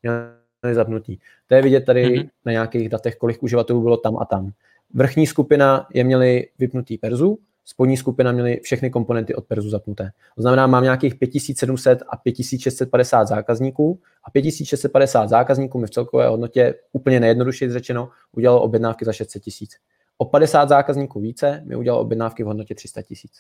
[0.04, 1.20] měli zapnutí.
[1.48, 2.30] To je vidět tady mm-hmm.
[2.46, 4.52] na nějakých datech, kolik uživatelů bylo tam a tam.
[4.94, 10.12] Vrchní skupina je měli vypnutý Perzu, spodní skupina měli všechny komponenty od Perzu zapnuté.
[10.36, 16.76] To znamená, mám nějakých 5700 a 5650 zákazníků a 5650 zákazníků mi v celkové hodnotě
[16.92, 19.72] úplně nejjednodušeji řečeno udělalo objednávky za 600 tisíc.
[20.18, 23.32] O 50 zákazníků více mi udělalo objednávky v hodnotě 300 tisíc.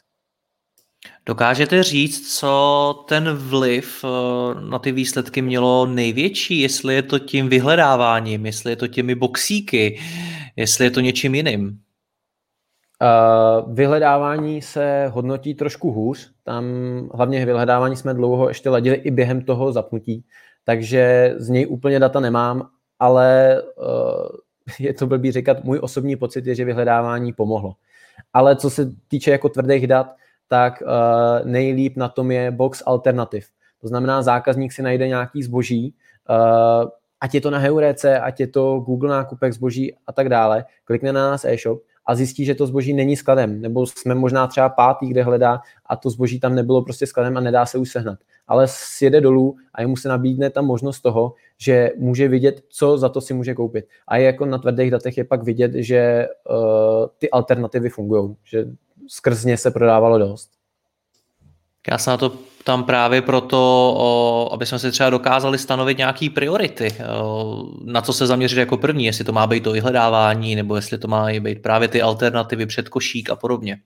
[1.32, 4.08] Dokážete říct, co ten vliv eh,
[4.62, 10.00] na ty výsledky mělo největší, jestli je to tím vyhledáváním, jestli je to těmi boxíky,
[10.56, 11.67] jestli je to něčím jiným?
[11.67, 16.32] Uh, vyhledávání se hodnotí trošku hůř.
[16.44, 16.65] Tam
[17.13, 20.26] hlavně vyhledávání jsme dlouho ještě ladili i během toho zapnutí,
[20.63, 22.67] takže z něj úplně data nemám,
[23.00, 23.86] ale uh,
[24.80, 27.74] je to blbý říkat, můj osobní pocit je, že vyhledávání pomohlo.
[28.34, 30.08] Ale co se týče jako tvrdých dat,
[30.52, 33.48] tak uh, nejlíp na tom je box alternativ.
[33.82, 35.96] To znamená, zákazník si najde nějaký zboží,
[36.30, 36.90] uh,
[37.22, 41.14] ať je to na Heurece, ať je to Google nákupek zboží a tak dále, klikne
[41.14, 45.08] na nás e-shop a zjistí, že to zboží není skladem, nebo jsme možná třeba pátý,
[45.08, 48.20] kde hledá a to zboží tam nebylo prostě skladem a nedá se už sehnat.
[48.48, 53.10] Ale sjede dolů a jemu se nabídne ta možnost toho, že může vidět, co za
[53.10, 53.86] to si může koupit.
[54.08, 58.66] A je jako na tvrdých datech je pak vidět, že uh, ty alternativy fungují, že
[59.08, 60.50] skrz ně se prodávalo dost.
[61.92, 62.34] Já se na to
[62.64, 63.58] tam právě proto,
[63.98, 68.78] o, aby jsme si třeba dokázali stanovit nějaké priority, o, na co se zaměřit jako
[68.78, 72.66] první, jestli to má být to vyhledávání, nebo jestli to má být právě ty alternativy
[72.66, 73.78] před košík a podobně.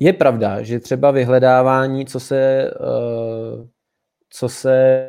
[0.00, 2.70] Je pravda, že třeba vyhledávání, co se,
[4.30, 5.06] co se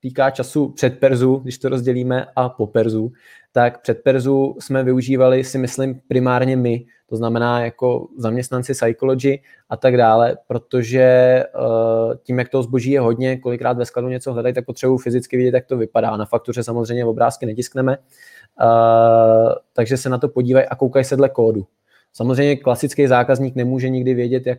[0.00, 3.12] týká času před Perzu, když to rozdělíme, a po Perzu,
[3.56, 9.76] tak před Perzu jsme využívali, si myslím, primárně my, to znamená jako zaměstnanci psychology a
[9.76, 14.54] tak dále, protože uh, tím, jak toho zboží je hodně, kolikrát ve skladu něco hledají,
[14.54, 16.16] tak potřebuji fyzicky vidět, jak to vypadá.
[16.16, 21.28] Na faktuře samozřejmě obrázky netiskneme, uh, takže se na to podívají a koukají se dle
[21.28, 21.66] kódu.
[22.12, 24.58] Samozřejmě klasický zákazník nemůže nikdy vědět, jak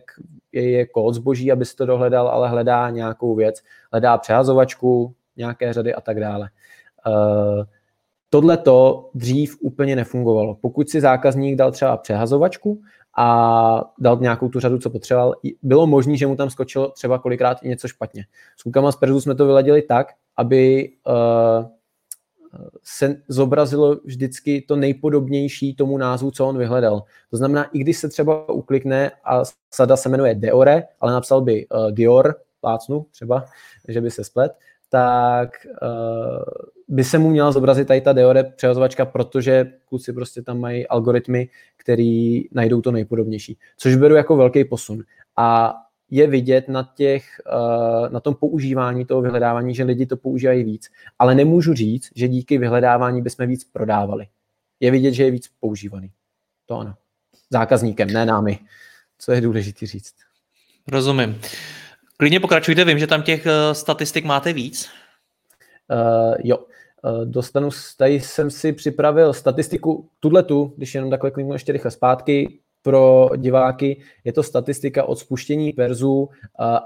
[0.52, 3.62] je kód zboží, aby si to dohledal, ale hledá nějakou věc.
[3.92, 6.48] Hledá přehazovačku, nějaké řady a tak dále.
[7.06, 7.64] Uh,
[8.30, 10.54] Tohle to dřív úplně nefungovalo.
[10.54, 12.80] Pokud si zákazník dal třeba přehazovačku
[13.18, 17.58] a dal nějakou tu řadu, co potřeboval, bylo možné, že mu tam skočilo třeba kolikrát
[17.62, 18.24] i něco špatně.
[18.56, 21.66] S klukama z Perzu jsme to vyladili tak, aby uh,
[22.82, 27.02] se zobrazilo vždycky to nejpodobnější tomu názvu, co on vyhledal.
[27.30, 29.42] To znamená, i když se třeba uklikne a
[29.74, 33.44] sada se jmenuje Deore, ale napsal by uh, Dior, plácnu třeba,
[33.88, 34.52] že by se splet,
[34.96, 36.42] tak uh,
[36.88, 41.48] by se mu měla zobrazit tady ta Deore přehazovačka, protože kluci prostě tam mají algoritmy,
[41.76, 43.58] který najdou to nejpodobnější.
[43.76, 45.02] Což beru jako velký posun.
[45.36, 45.74] A
[46.10, 50.88] je vidět na, těch, uh, na tom používání toho vyhledávání, že lidi to používají víc.
[51.18, 54.26] Ale nemůžu říct, že díky vyhledávání bychom víc prodávali.
[54.80, 56.10] Je vidět, že je víc používaný.
[56.66, 56.94] To ano.
[57.50, 58.58] Zákazníkem, ne námi.
[59.18, 60.14] Co je důležité říct.
[60.88, 61.40] Rozumím.
[62.16, 64.88] Klidně pokračujte, vím, že tam těch eh, statistik máte víc.
[65.90, 71.52] Uh, jo, uh, dostanu, tady jsem si připravil statistiku, tuhle tu, když jenom takhle kliknu
[71.52, 76.28] ještě rychle zpátky, pro diváky, je to statistika od spuštění Perzu, uh,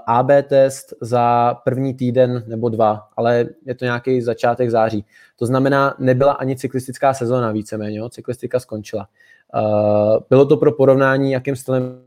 [0.07, 5.05] AB test za první týden nebo dva, ale je to nějaký začátek září.
[5.35, 8.09] To znamená, nebyla ani cyklistická sezóna víceméně, jo?
[8.09, 9.07] cyklistika skončila.
[9.55, 12.03] Uh, bylo to pro porovnání, jakým stylem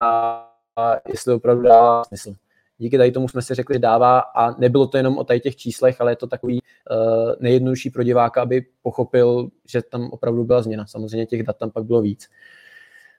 [0.00, 0.47] a,
[0.78, 2.34] a jestli opravdu dává smysl.
[2.78, 5.56] Díky tady tomu jsme si řekli, že dává a nebylo to jenom o tady těch
[5.56, 10.62] číslech, ale je to takový uh, nejjednodušší pro diváka, aby pochopil, že tam opravdu byla
[10.62, 10.86] změna.
[10.86, 12.28] Samozřejmě těch dat tam pak bylo víc.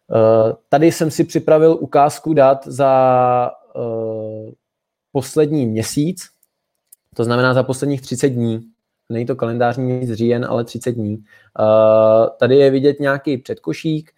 [0.08, 4.52] Uh, tady jsem si připravil ukázku dat za uh,
[5.12, 6.30] poslední měsíc,
[7.16, 8.60] to znamená za posledních 30 dní.
[9.10, 11.18] Není to kalendářní měsíc říjen, ale 30 dní.
[11.18, 14.12] Uh, tady je vidět nějaký předkošík,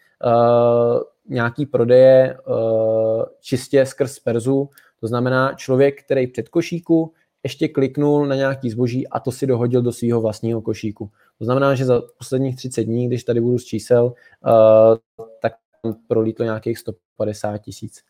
[1.32, 7.14] nějaký prodeje uh, čistě skrz Perzu, to znamená člověk, který před košíku
[7.44, 11.12] ještě kliknul na nějaký zboží a to si dohodil do svého vlastního košíku.
[11.38, 14.96] To znamená, že za posledních 30 dní, když tady budu z čísel, uh,
[15.42, 15.54] tak
[16.08, 18.02] prolítlo nějakých 150 tisíc.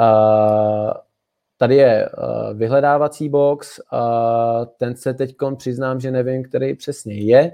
[0.00, 0.92] Uh,
[1.60, 2.08] Tady je
[2.54, 3.80] vyhledávací box,
[4.76, 7.52] ten se teď přiznám, že nevím, který přesně je,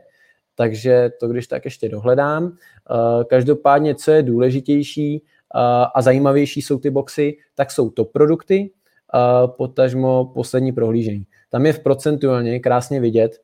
[0.56, 2.44] takže to když tak ještě dohledám.
[2.44, 5.60] Uh, každopádně, co je důležitější uh,
[5.94, 8.70] a zajímavější jsou ty boxy, tak jsou to produkty,
[9.14, 11.26] uh, potažmo poslední prohlížení.
[11.50, 13.40] Tam je v procentuálně krásně vidět,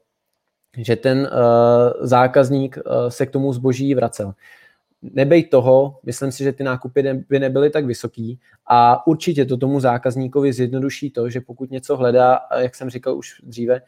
[0.77, 1.31] že ten
[2.01, 4.35] zákazník se k tomu zboží vracel
[5.03, 9.81] nebej toho, myslím si, že ty nákupy by nebyly tak vysoký a určitě to tomu
[9.81, 13.81] zákazníkovi zjednoduší to, že pokud něco hledá, jak jsem říkal už dříve,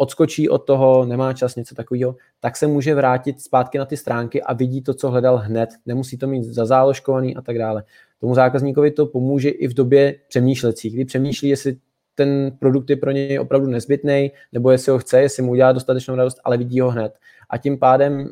[0.00, 4.42] odskočí od toho, nemá čas, něco takového, tak se může vrátit zpátky na ty stránky
[4.42, 5.70] a vidí to, co hledal hned.
[5.86, 7.84] Nemusí to mít zazáložkovaný a tak dále.
[8.20, 11.76] Tomu zákazníkovi to pomůže i v době přemýšlecí, kdy přemýšlí, jestli
[12.14, 16.14] ten produkt je pro něj opravdu nezbytný, nebo jestli ho chce, jestli mu udělá dostatečnou
[16.14, 17.12] radost, ale vidí ho hned.
[17.50, 18.28] A tím pádem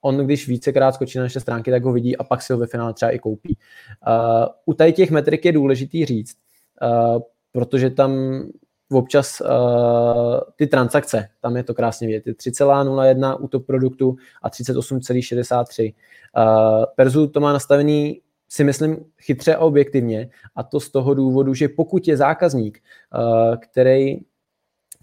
[0.00, 2.66] on když vícekrát skočí na naše stránky, tak ho vidí a pak si ho ve
[2.66, 3.56] finále třeba i koupí.
[4.08, 6.36] Uh, u tady těch metrik je důležitý říct,
[6.82, 7.20] uh,
[7.52, 8.42] protože tam
[8.90, 14.50] občas uh, ty transakce, tam je to krásně vidět, je 3,01 u toho produktu a
[14.50, 15.94] 38,63.
[16.36, 21.54] Uh, Perzu to má nastavený si myslím chytře a objektivně a to z toho důvodu,
[21.54, 22.82] že pokud je zákazník,
[23.14, 24.16] uh, který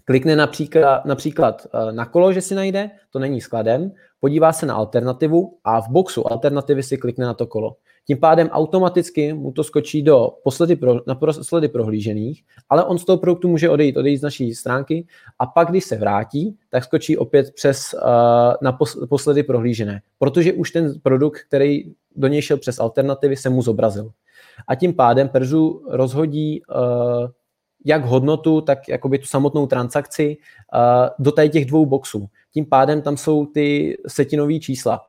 [0.04, 5.58] klikne například, například na kolo, že si najde, to není skladem, podívá se na alternativu
[5.64, 7.76] a v boxu alternativy si klikne na to kolo.
[8.08, 13.04] Tím pádem automaticky mu to skočí do posledy pro, na posledy prohlížených, ale on z
[13.04, 15.06] toho produktu může odejít, odejít z naší stránky
[15.38, 18.00] a pak, když se vrátí, tak skočí opět přes uh,
[18.62, 21.84] na posledy prohlížené, protože už ten produkt, který
[22.16, 24.10] do něj šel přes alternativy, se mu zobrazil.
[24.68, 27.28] A tím pádem Perzu rozhodí uh,
[27.84, 30.36] jak hodnotu, tak jakoby tu samotnou transakci
[30.74, 32.26] uh, do těch dvou boxů.
[32.52, 35.00] Tím pádem tam jsou ty setinové čísla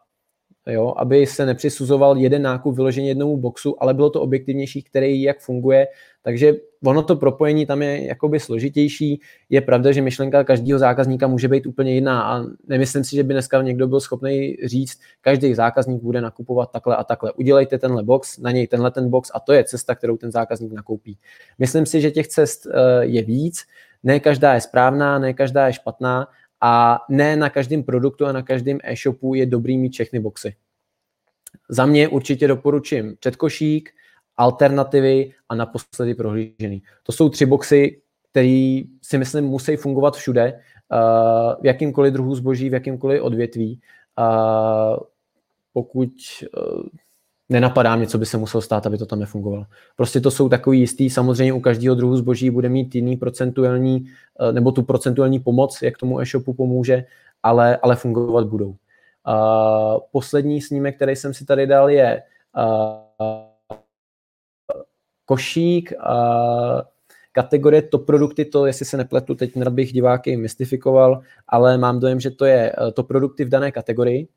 [0.70, 5.40] jo, aby se nepřisuzoval jeden nákup vyložený jednomu boxu, ale bylo to objektivnější, který jak
[5.40, 5.88] funguje.
[6.22, 6.54] Takže
[6.86, 9.22] ono to propojení tam je jakoby složitější.
[9.50, 13.34] Je pravda, že myšlenka každého zákazníka může být úplně jiná a nemyslím si, že by
[13.34, 17.32] dneska někdo byl schopný říct, každý zákazník bude nakupovat takhle a takhle.
[17.32, 20.74] Udělejte tenhle box, na něj tenhle ten box a to je cesta, kterou ten zákazník
[20.74, 21.18] nakoupí.
[21.60, 23.66] Myslím si, že těch cest eh, je víc,
[24.04, 26.28] ne každá je správná, ne každá je špatná,
[26.62, 30.56] a ne na každém produktu a na každém e-shopu je dobrý mít všechny boxy.
[31.70, 33.90] Za mě určitě doporučím předkošík,
[34.38, 36.84] alternativy a naposledy prohlížený.
[37.04, 42.70] To jsou tři boxy, které si myslím musí fungovat všude, uh, v jakýmkoliv druhu zboží,
[42.70, 43.80] v jakýmkoliv odvětví.
[44.20, 44.98] Uh,
[45.74, 46.10] pokud
[46.58, 46.84] uh,
[47.50, 49.66] nenapadá mě, co by se muselo stát, aby to tam nefungovalo.
[49.96, 54.06] Prostě to jsou takový jistý, samozřejmě u každého druhu zboží bude mít jiný procentuální,
[54.40, 57.06] eh, nebo tu procentuální pomoc, jak tomu e-shopu pomůže,
[57.44, 58.76] ale, ale fungovat budou.
[59.28, 62.24] Uh, poslední snímek, který jsem si tady dal, je
[62.58, 63.24] uh,
[65.26, 66.82] košík, uh,
[67.32, 72.20] kategorie top produkty, to jestli se nepletu, teď nerad bych diváky mystifikoval, ale mám dojem,
[72.20, 74.28] že to je to produkty v dané kategorii,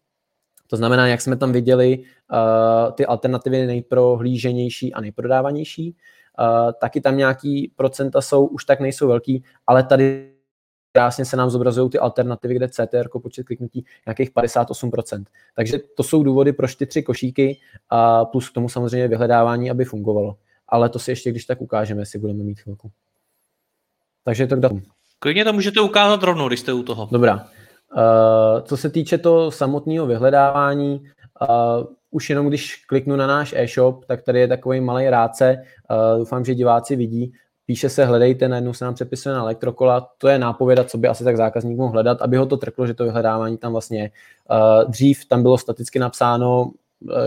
[0.72, 5.96] to znamená, jak jsme tam viděli, uh, ty alternativy nejprohlíženější a nejprodávanější,
[6.38, 10.32] uh, taky tam nějaký procenta jsou, už tak nejsou velký, ale tady
[10.92, 15.24] krásně se nám zobrazují ty alternativy, kde CTR jako počet kliknutí nějakých 58%.
[15.56, 19.84] Takže to jsou důvody, proč ty tři košíky a plus k tomu samozřejmě vyhledávání, aby
[19.84, 20.36] fungovalo.
[20.68, 22.90] Ale to si ještě když tak ukážeme, jestli budeme mít chvilku.
[24.24, 24.82] Takže to k datu.
[25.18, 27.08] Klidně to můžete ukázat rovnou, když jste u toho.
[27.12, 27.48] Dobrá.
[27.96, 31.02] Uh, co se týče toho samotného vyhledávání,
[31.40, 35.56] uh, už jenom když kliknu na náš e-shop, tak tady je takový malý rádce,
[35.90, 37.32] uh, doufám, že diváci vidí,
[37.66, 41.24] píše se hledejte, najednou se nám přepisuje na elektrokola, to je nápověda, co by asi
[41.24, 44.10] tak zákazník mohl hledat, aby ho to trklo, že to vyhledávání tam vlastně
[44.88, 46.72] dřív tam bylo staticky napsáno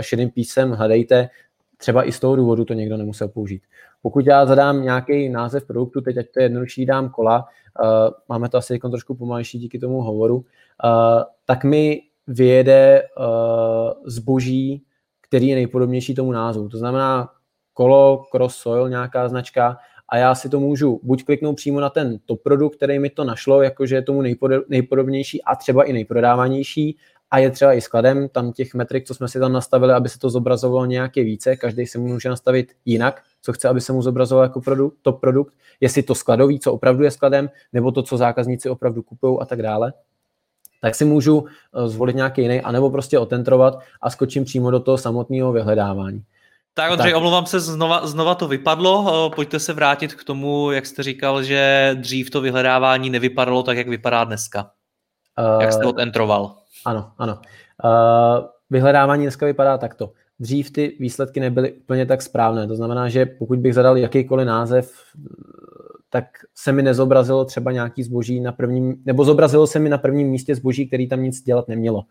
[0.01, 1.29] šedým písem hledejte,
[1.77, 3.63] třeba i z toho důvodu to někdo nemusel použít.
[4.01, 7.45] Pokud já zadám nějaký název produktu, teď ať to je jednodušší, dám kola,
[8.29, 10.43] máme to asi trošku pomalejší díky tomu hovoru, uh,
[11.45, 13.25] tak mi vyjede uh,
[14.05, 14.83] zboží,
[15.21, 16.69] který je nejpodobnější tomu názvu.
[16.69, 17.29] To znamená
[17.73, 19.77] kolo, cross soil, nějaká značka
[20.09, 23.23] a já si to můžu buď kliknout přímo na ten top produkt, který mi to
[23.23, 24.21] našlo, jakože je tomu
[24.67, 26.97] nejpodobnější a třeba i nejprodávanější,
[27.31, 30.19] a je třeba i skladem, tam těch metrik, co jsme si tam nastavili, aby se
[30.19, 34.43] to zobrazovalo nějaké více, každý si může nastavit jinak, co chce, aby se mu zobrazovalo
[34.43, 38.69] jako produkt, top produkt, jestli to skladový, co opravdu je skladem, nebo to, co zákazníci
[38.69, 39.93] opravdu kupují a tak dále
[40.85, 44.97] tak si můžu eh, zvolit nějaký jiný, anebo prostě otentrovat a skočím přímo do toho
[44.97, 46.23] samotného vyhledávání.
[46.73, 47.17] Tak Ondřej, tak.
[47.17, 49.05] omlouvám se, znova, znova to vypadlo.
[49.07, 53.77] Eh, pojďte se vrátit k tomu, jak jste říkal, že dřív to vyhledávání nevypadalo tak,
[53.77, 54.71] jak vypadá dneska.
[55.55, 56.55] Uh, jak jste odentroval.
[56.85, 57.39] Ano, ano.
[57.83, 60.11] Uh, vyhledávání dneska vypadá takto.
[60.39, 62.67] Dřív ty výsledky nebyly úplně tak správné.
[62.67, 64.91] To znamená, že pokud bych zadal jakýkoliv název,
[66.09, 70.27] tak se mi nezobrazilo třeba nějaký zboží na prvním, nebo zobrazilo se mi na prvním
[70.27, 72.03] místě zboží, který tam nic dělat nemělo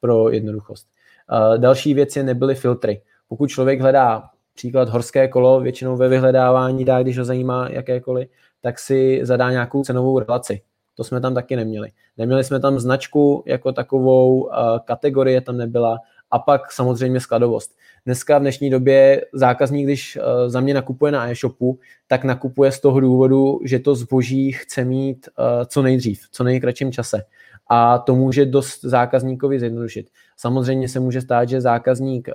[0.00, 0.86] pro jednoduchost.
[1.32, 3.02] Uh, další věc je nebyly filtry.
[3.28, 4.22] Pokud člověk hledá
[4.54, 8.28] příklad horské kolo, většinou ve vyhledávání dá, když ho zajímá jakékoliv,
[8.60, 10.60] tak si zadá nějakou cenovou relaci.
[10.94, 11.88] To jsme tam taky neměli.
[12.18, 14.50] Neměli jsme tam značku jako takovou,
[14.84, 15.98] kategorie tam nebyla
[16.30, 17.76] a pak samozřejmě skladovost.
[18.06, 23.00] Dneska v dnešní době zákazník, když za mě nakupuje na e-shopu, tak nakupuje z toho
[23.00, 25.28] důvodu, že to zboží chce mít
[25.66, 27.22] co nejdřív, co nejkratším čase.
[27.70, 30.10] A to může dost zákazníkovi zjednodušit.
[30.36, 32.28] Samozřejmě se může stát, že zákazník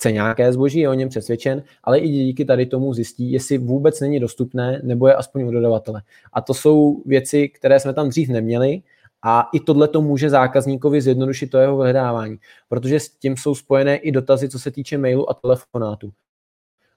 [0.00, 4.00] chce nějaké zboží, je o něm přesvědčen, ale i díky tady tomu zjistí, jestli vůbec
[4.00, 6.02] není dostupné, nebo je aspoň u dodavatele.
[6.32, 8.82] A to jsou věci, které jsme tam dřív neměli,
[9.22, 12.36] a i tohle to může zákazníkovi zjednodušit to jeho vyhledávání,
[12.68, 16.12] protože s tím jsou spojené i dotazy, co se týče mailu a telefonátu.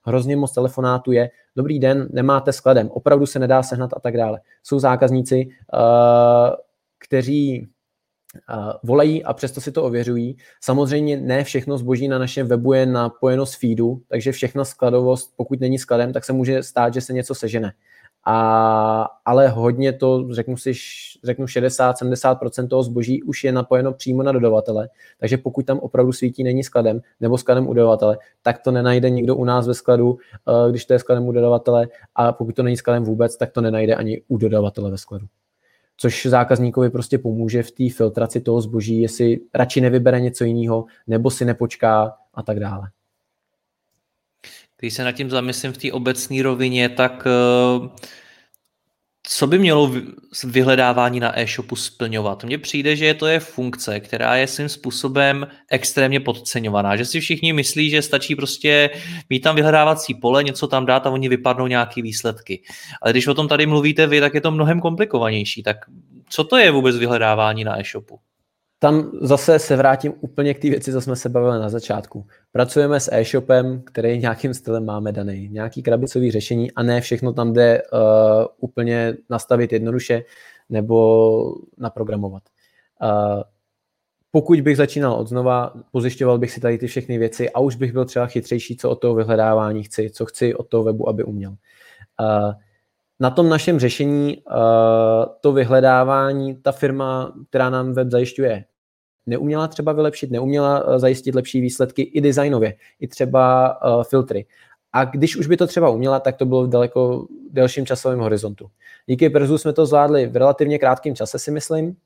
[0.04, 4.40] Hrozně moc telefonátů je, dobrý den, nemáte skladem, opravdu se nedá sehnat a tak dále.
[4.64, 6.56] Jsou zákazníci, uh,
[7.00, 7.70] kteří
[8.84, 10.38] volají a přesto si to ověřují.
[10.62, 15.60] Samozřejmě ne všechno zboží na našem webu je napojeno z feedu, takže všechna skladovost, pokud
[15.60, 17.74] není skladem, tak se může stát, že se něco sežene.
[18.26, 20.74] A, ale hodně to, řeknu si,
[21.24, 26.44] řeknu 60-70% toho zboží už je napojeno přímo na dodavatele, takže pokud tam opravdu svítí
[26.44, 30.18] není skladem nebo skladem u dodavatele, tak to nenajde nikdo u nás ve skladu,
[30.48, 33.62] eh, když to je skladem u dodavatele a pokud to není skladem vůbec, tak to
[33.62, 35.26] nenajde ani u dodavatele ve skladu
[36.04, 41.32] což zákazníkovi prostě pomůže v té filtraci toho zboží, jestli radši nevybere něco jiného, nebo
[41.32, 42.90] si nepočká a tak dále.
[44.80, 47.28] Když se nad tím zamyslím v té obecné rovině, tak
[47.82, 47.88] uh
[49.28, 49.92] co by mělo
[50.44, 52.44] vyhledávání na e-shopu splňovat?
[52.44, 57.54] Mně přijde, že to je funkce, která je svým způsobem extrémně podceňovaná, že si všichni
[57.54, 58.90] myslí, že stačí prostě
[59.30, 62.64] mít tam vyhledávací pole, něco tam dát a oni vypadnou nějaký výsledky.
[63.02, 65.64] Ale když o tom tady mluvíte vy, tak je to mnohem komplikovanější.
[65.64, 65.78] Tak
[66.30, 68.20] co to je vůbec vyhledávání na e-shopu?
[68.84, 72.26] Tam zase se vrátím úplně k té věci, co jsme se bavili na začátku.
[72.52, 77.54] Pracujeme s e-shopem, který nějakým stylem máme daný, nějaký krabicový řešení a ne všechno tam
[77.54, 78.00] jde uh,
[78.58, 80.24] úplně nastavit jednoduše
[80.70, 82.44] nebo naprogramovat.
[83.04, 83.42] Uh,
[84.32, 87.94] pokud bych začínal od znova, pozjišťoval bych si tady ty všechny věci a už bych
[87.94, 91.52] byl třeba chytřejší, co od toho vyhledávání chci, co chci od toho webu, aby uměl.
[91.52, 92.54] Uh,
[93.20, 94.56] na tom našem řešení uh,
[95.42, 98.66] to vyhledávání, ta firma, která nám web zajišťuje,
[99.26, 104.46] neuměla třeba vylepšit, neuměla eh, zajistit lepší výsledky i designově, i třeba uh, filtry.
[104.94, 108.72] A když už by to třeba uměla, tak to bylo v daleko delším časovém horizontu.
[109.06, 111.98] Díky Perzu jsme to zvládli v relativně krátkém čase, si myslím.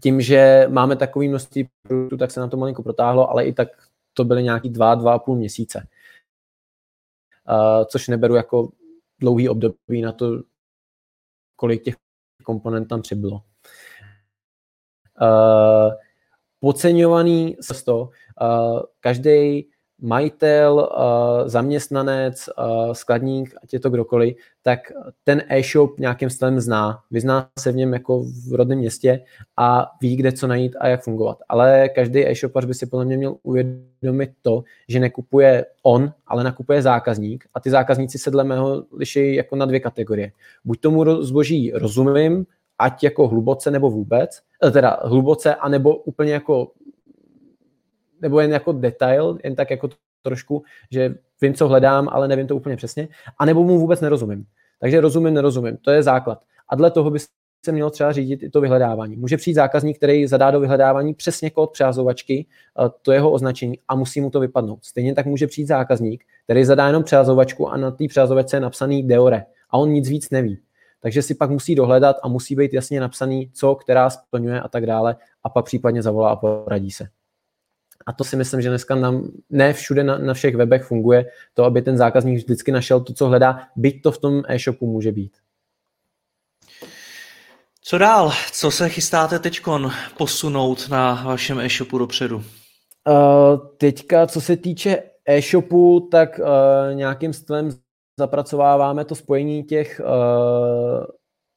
[0.00, 3.68] Tím, že máme takový množství produktů, tak se nám to malinko protáhlo, ale i tak
[4.14, 5.86] to byly nějaký dva, dva a půl měsíce.
[7.50, 8.72] Uh, což neberu jako
[9.20, 10.42] dlouhý období na to,
[11.56, 11.96] kolik těch
[12.44, 13.42] komponent tam přibylo.
[15.20, 15.92] Uh,
[16.60, 18.10] podceňovaný to.
[19.00, 19.66] Každý
[20.00, 20.88] majitel,
[21.46, 22.48] zaměstnanec,
[22.92, 24.80] skladník, ať je to kdokoliv, tak
[25.24, 27.00] ten e-shop nějakým stylem zná.
[27.10, 29.20] Vyzná se v něm jako v rodném městě
[29.56, 31.38] a ví, kde co najít a jak fungovat.
[31.48, 36.82] Ale každý e-shopař by si podle mě měl uvědomit to, že nekupuje on, ale nakupuje
[36.82, 40.32] zákazník a ty zákazníci se dle mého liší jako na dvě kategorie.
[40.64, 42.46] Buď tomu zboží rozumím,
[42.78, 46.72] ať jako hluboce nebo vůbec, eh, teda hluboce, anebo úplně jako,
[48.20, 49.88] nebo jen jako detail, jen tak jako
[50.22, 53.08] trošku, že vím, co hledám, ale nevím to úplně přesně,
[53.38, 54.44] anebo mu vůbec nerozumím.
[54.80, 56.42] Takže rozumím, nerozumím, to je základ.
[56.68, 57.18] A dle toho by
[57.64, 59.16] se mělo třeba řídit i to vyhledávání.
[59.16, 63.94] Může přijít zákazník, který zadá do vyhledávání přesně kód přázovačky, eh, to jeho označení a
[63.94, 64.84] musí mu to vypadnout.
[64.84, 69.02] Stejně tak může přijít zákazník, který zadá jenom přázovačku a na té přázovačce je napsaný
[69.02, 70.58] Deore a on nic víc neví
[71.00, 74.86] takže si pak musí dohledat a musí být jasně napsaný, co, která splňuje a tak
[74.86, 77.08] dále a pak případně zavolá a poradí se.
[78.06, 81.64] A to si myslím, že dneska nám ne všude na, na všech webech funguje to,
[81.64, 85.32] aby ten zákazník vždycky našel to, co hledá, byť to v tom e-shopu může být.
[87.82, 88.32] Co dál?
[88.52, 89.60] Co se chystáte teď
[90.18, 92.36] posunout na vašem e-shopu dopředu?
[92.36, 92.44] Uh,
[93.76, 96.44] teďka, co se týče e-shopu, tak uh,
[96.94, 97.70] nějakým stylem
[98.18, 101.04] zapracováváme to spojení těch uh,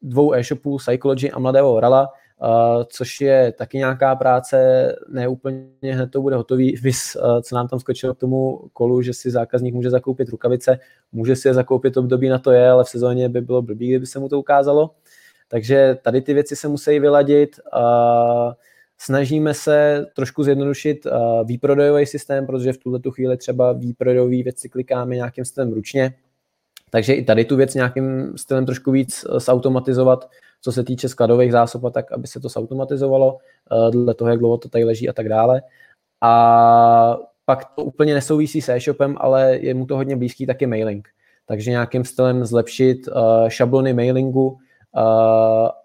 [0.02, 2.10] dvou e-shopů, Psychology a Mladého Orala,
[2.42, 7.56] uh, což je taky nějaká práce, ne úplně hned to bude hotový, vys, uh, co
[7.56, 10.80] nám tam skočilo k tomu kolu, že si zákazník může zakoupit rukavice,
[11.12, 14.06] může si je zakoupit období na to je, ale v sezóně by bylo blbý, kdyby
[14.06, 14.90] se mu to ukázalo.
[15.48, 17.60] Takže tady ty věci se musí vyladit.
[18.98, 21.08] Snažíme se trošku zjednodušit
[21.44, 26.14] výprodejový systém, protože v tuhle tu chvíli třeba výprodejové věci klikáme nějakým stylem ručně,
[26.92, 30.30] takže i tady tu věc nějakým stylem trošku víc zautomatizovat,
[30.62, 33.38] co se týče skladových zásob, tak aby se to zautomatizovalo,
[33.92, 35.62] dle toho, jak dlouho to tady leží a tak dále.
[36.22, 41.08] A pak to úplně nesouvisí s e-shopem, ale je mu to hodně blízký taky mailing.
[41.46, 44.58] Takže nějakým stylem zlepšit uh, šablony mailingu,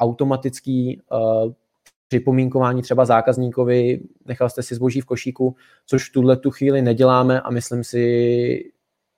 [0.01, 1.03] automatický
[2.09, 7.41] připomínkování třeba zákazníkovi, nechal jste si zboží v košíku, což v tuhle tu chvíli neděláme
[7.41, 8.71] a myslím si,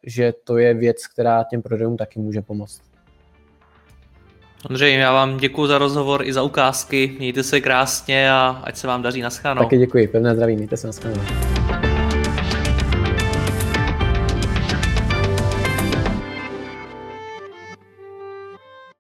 [0.07, 2.83] že to je věc, která těm prodejům taky může pomoct.
[4.71, 7.17] Ondřej, já vám děkuji za rozhovor i za ukázky.
[7.19, 9.31] Mějte se krásně a ať se vám daří na
[9.65, 10.09] Taky děkuji.
[10.09, 10.57] Pevné zdraví.
[10.57, 10.93] Mějte se na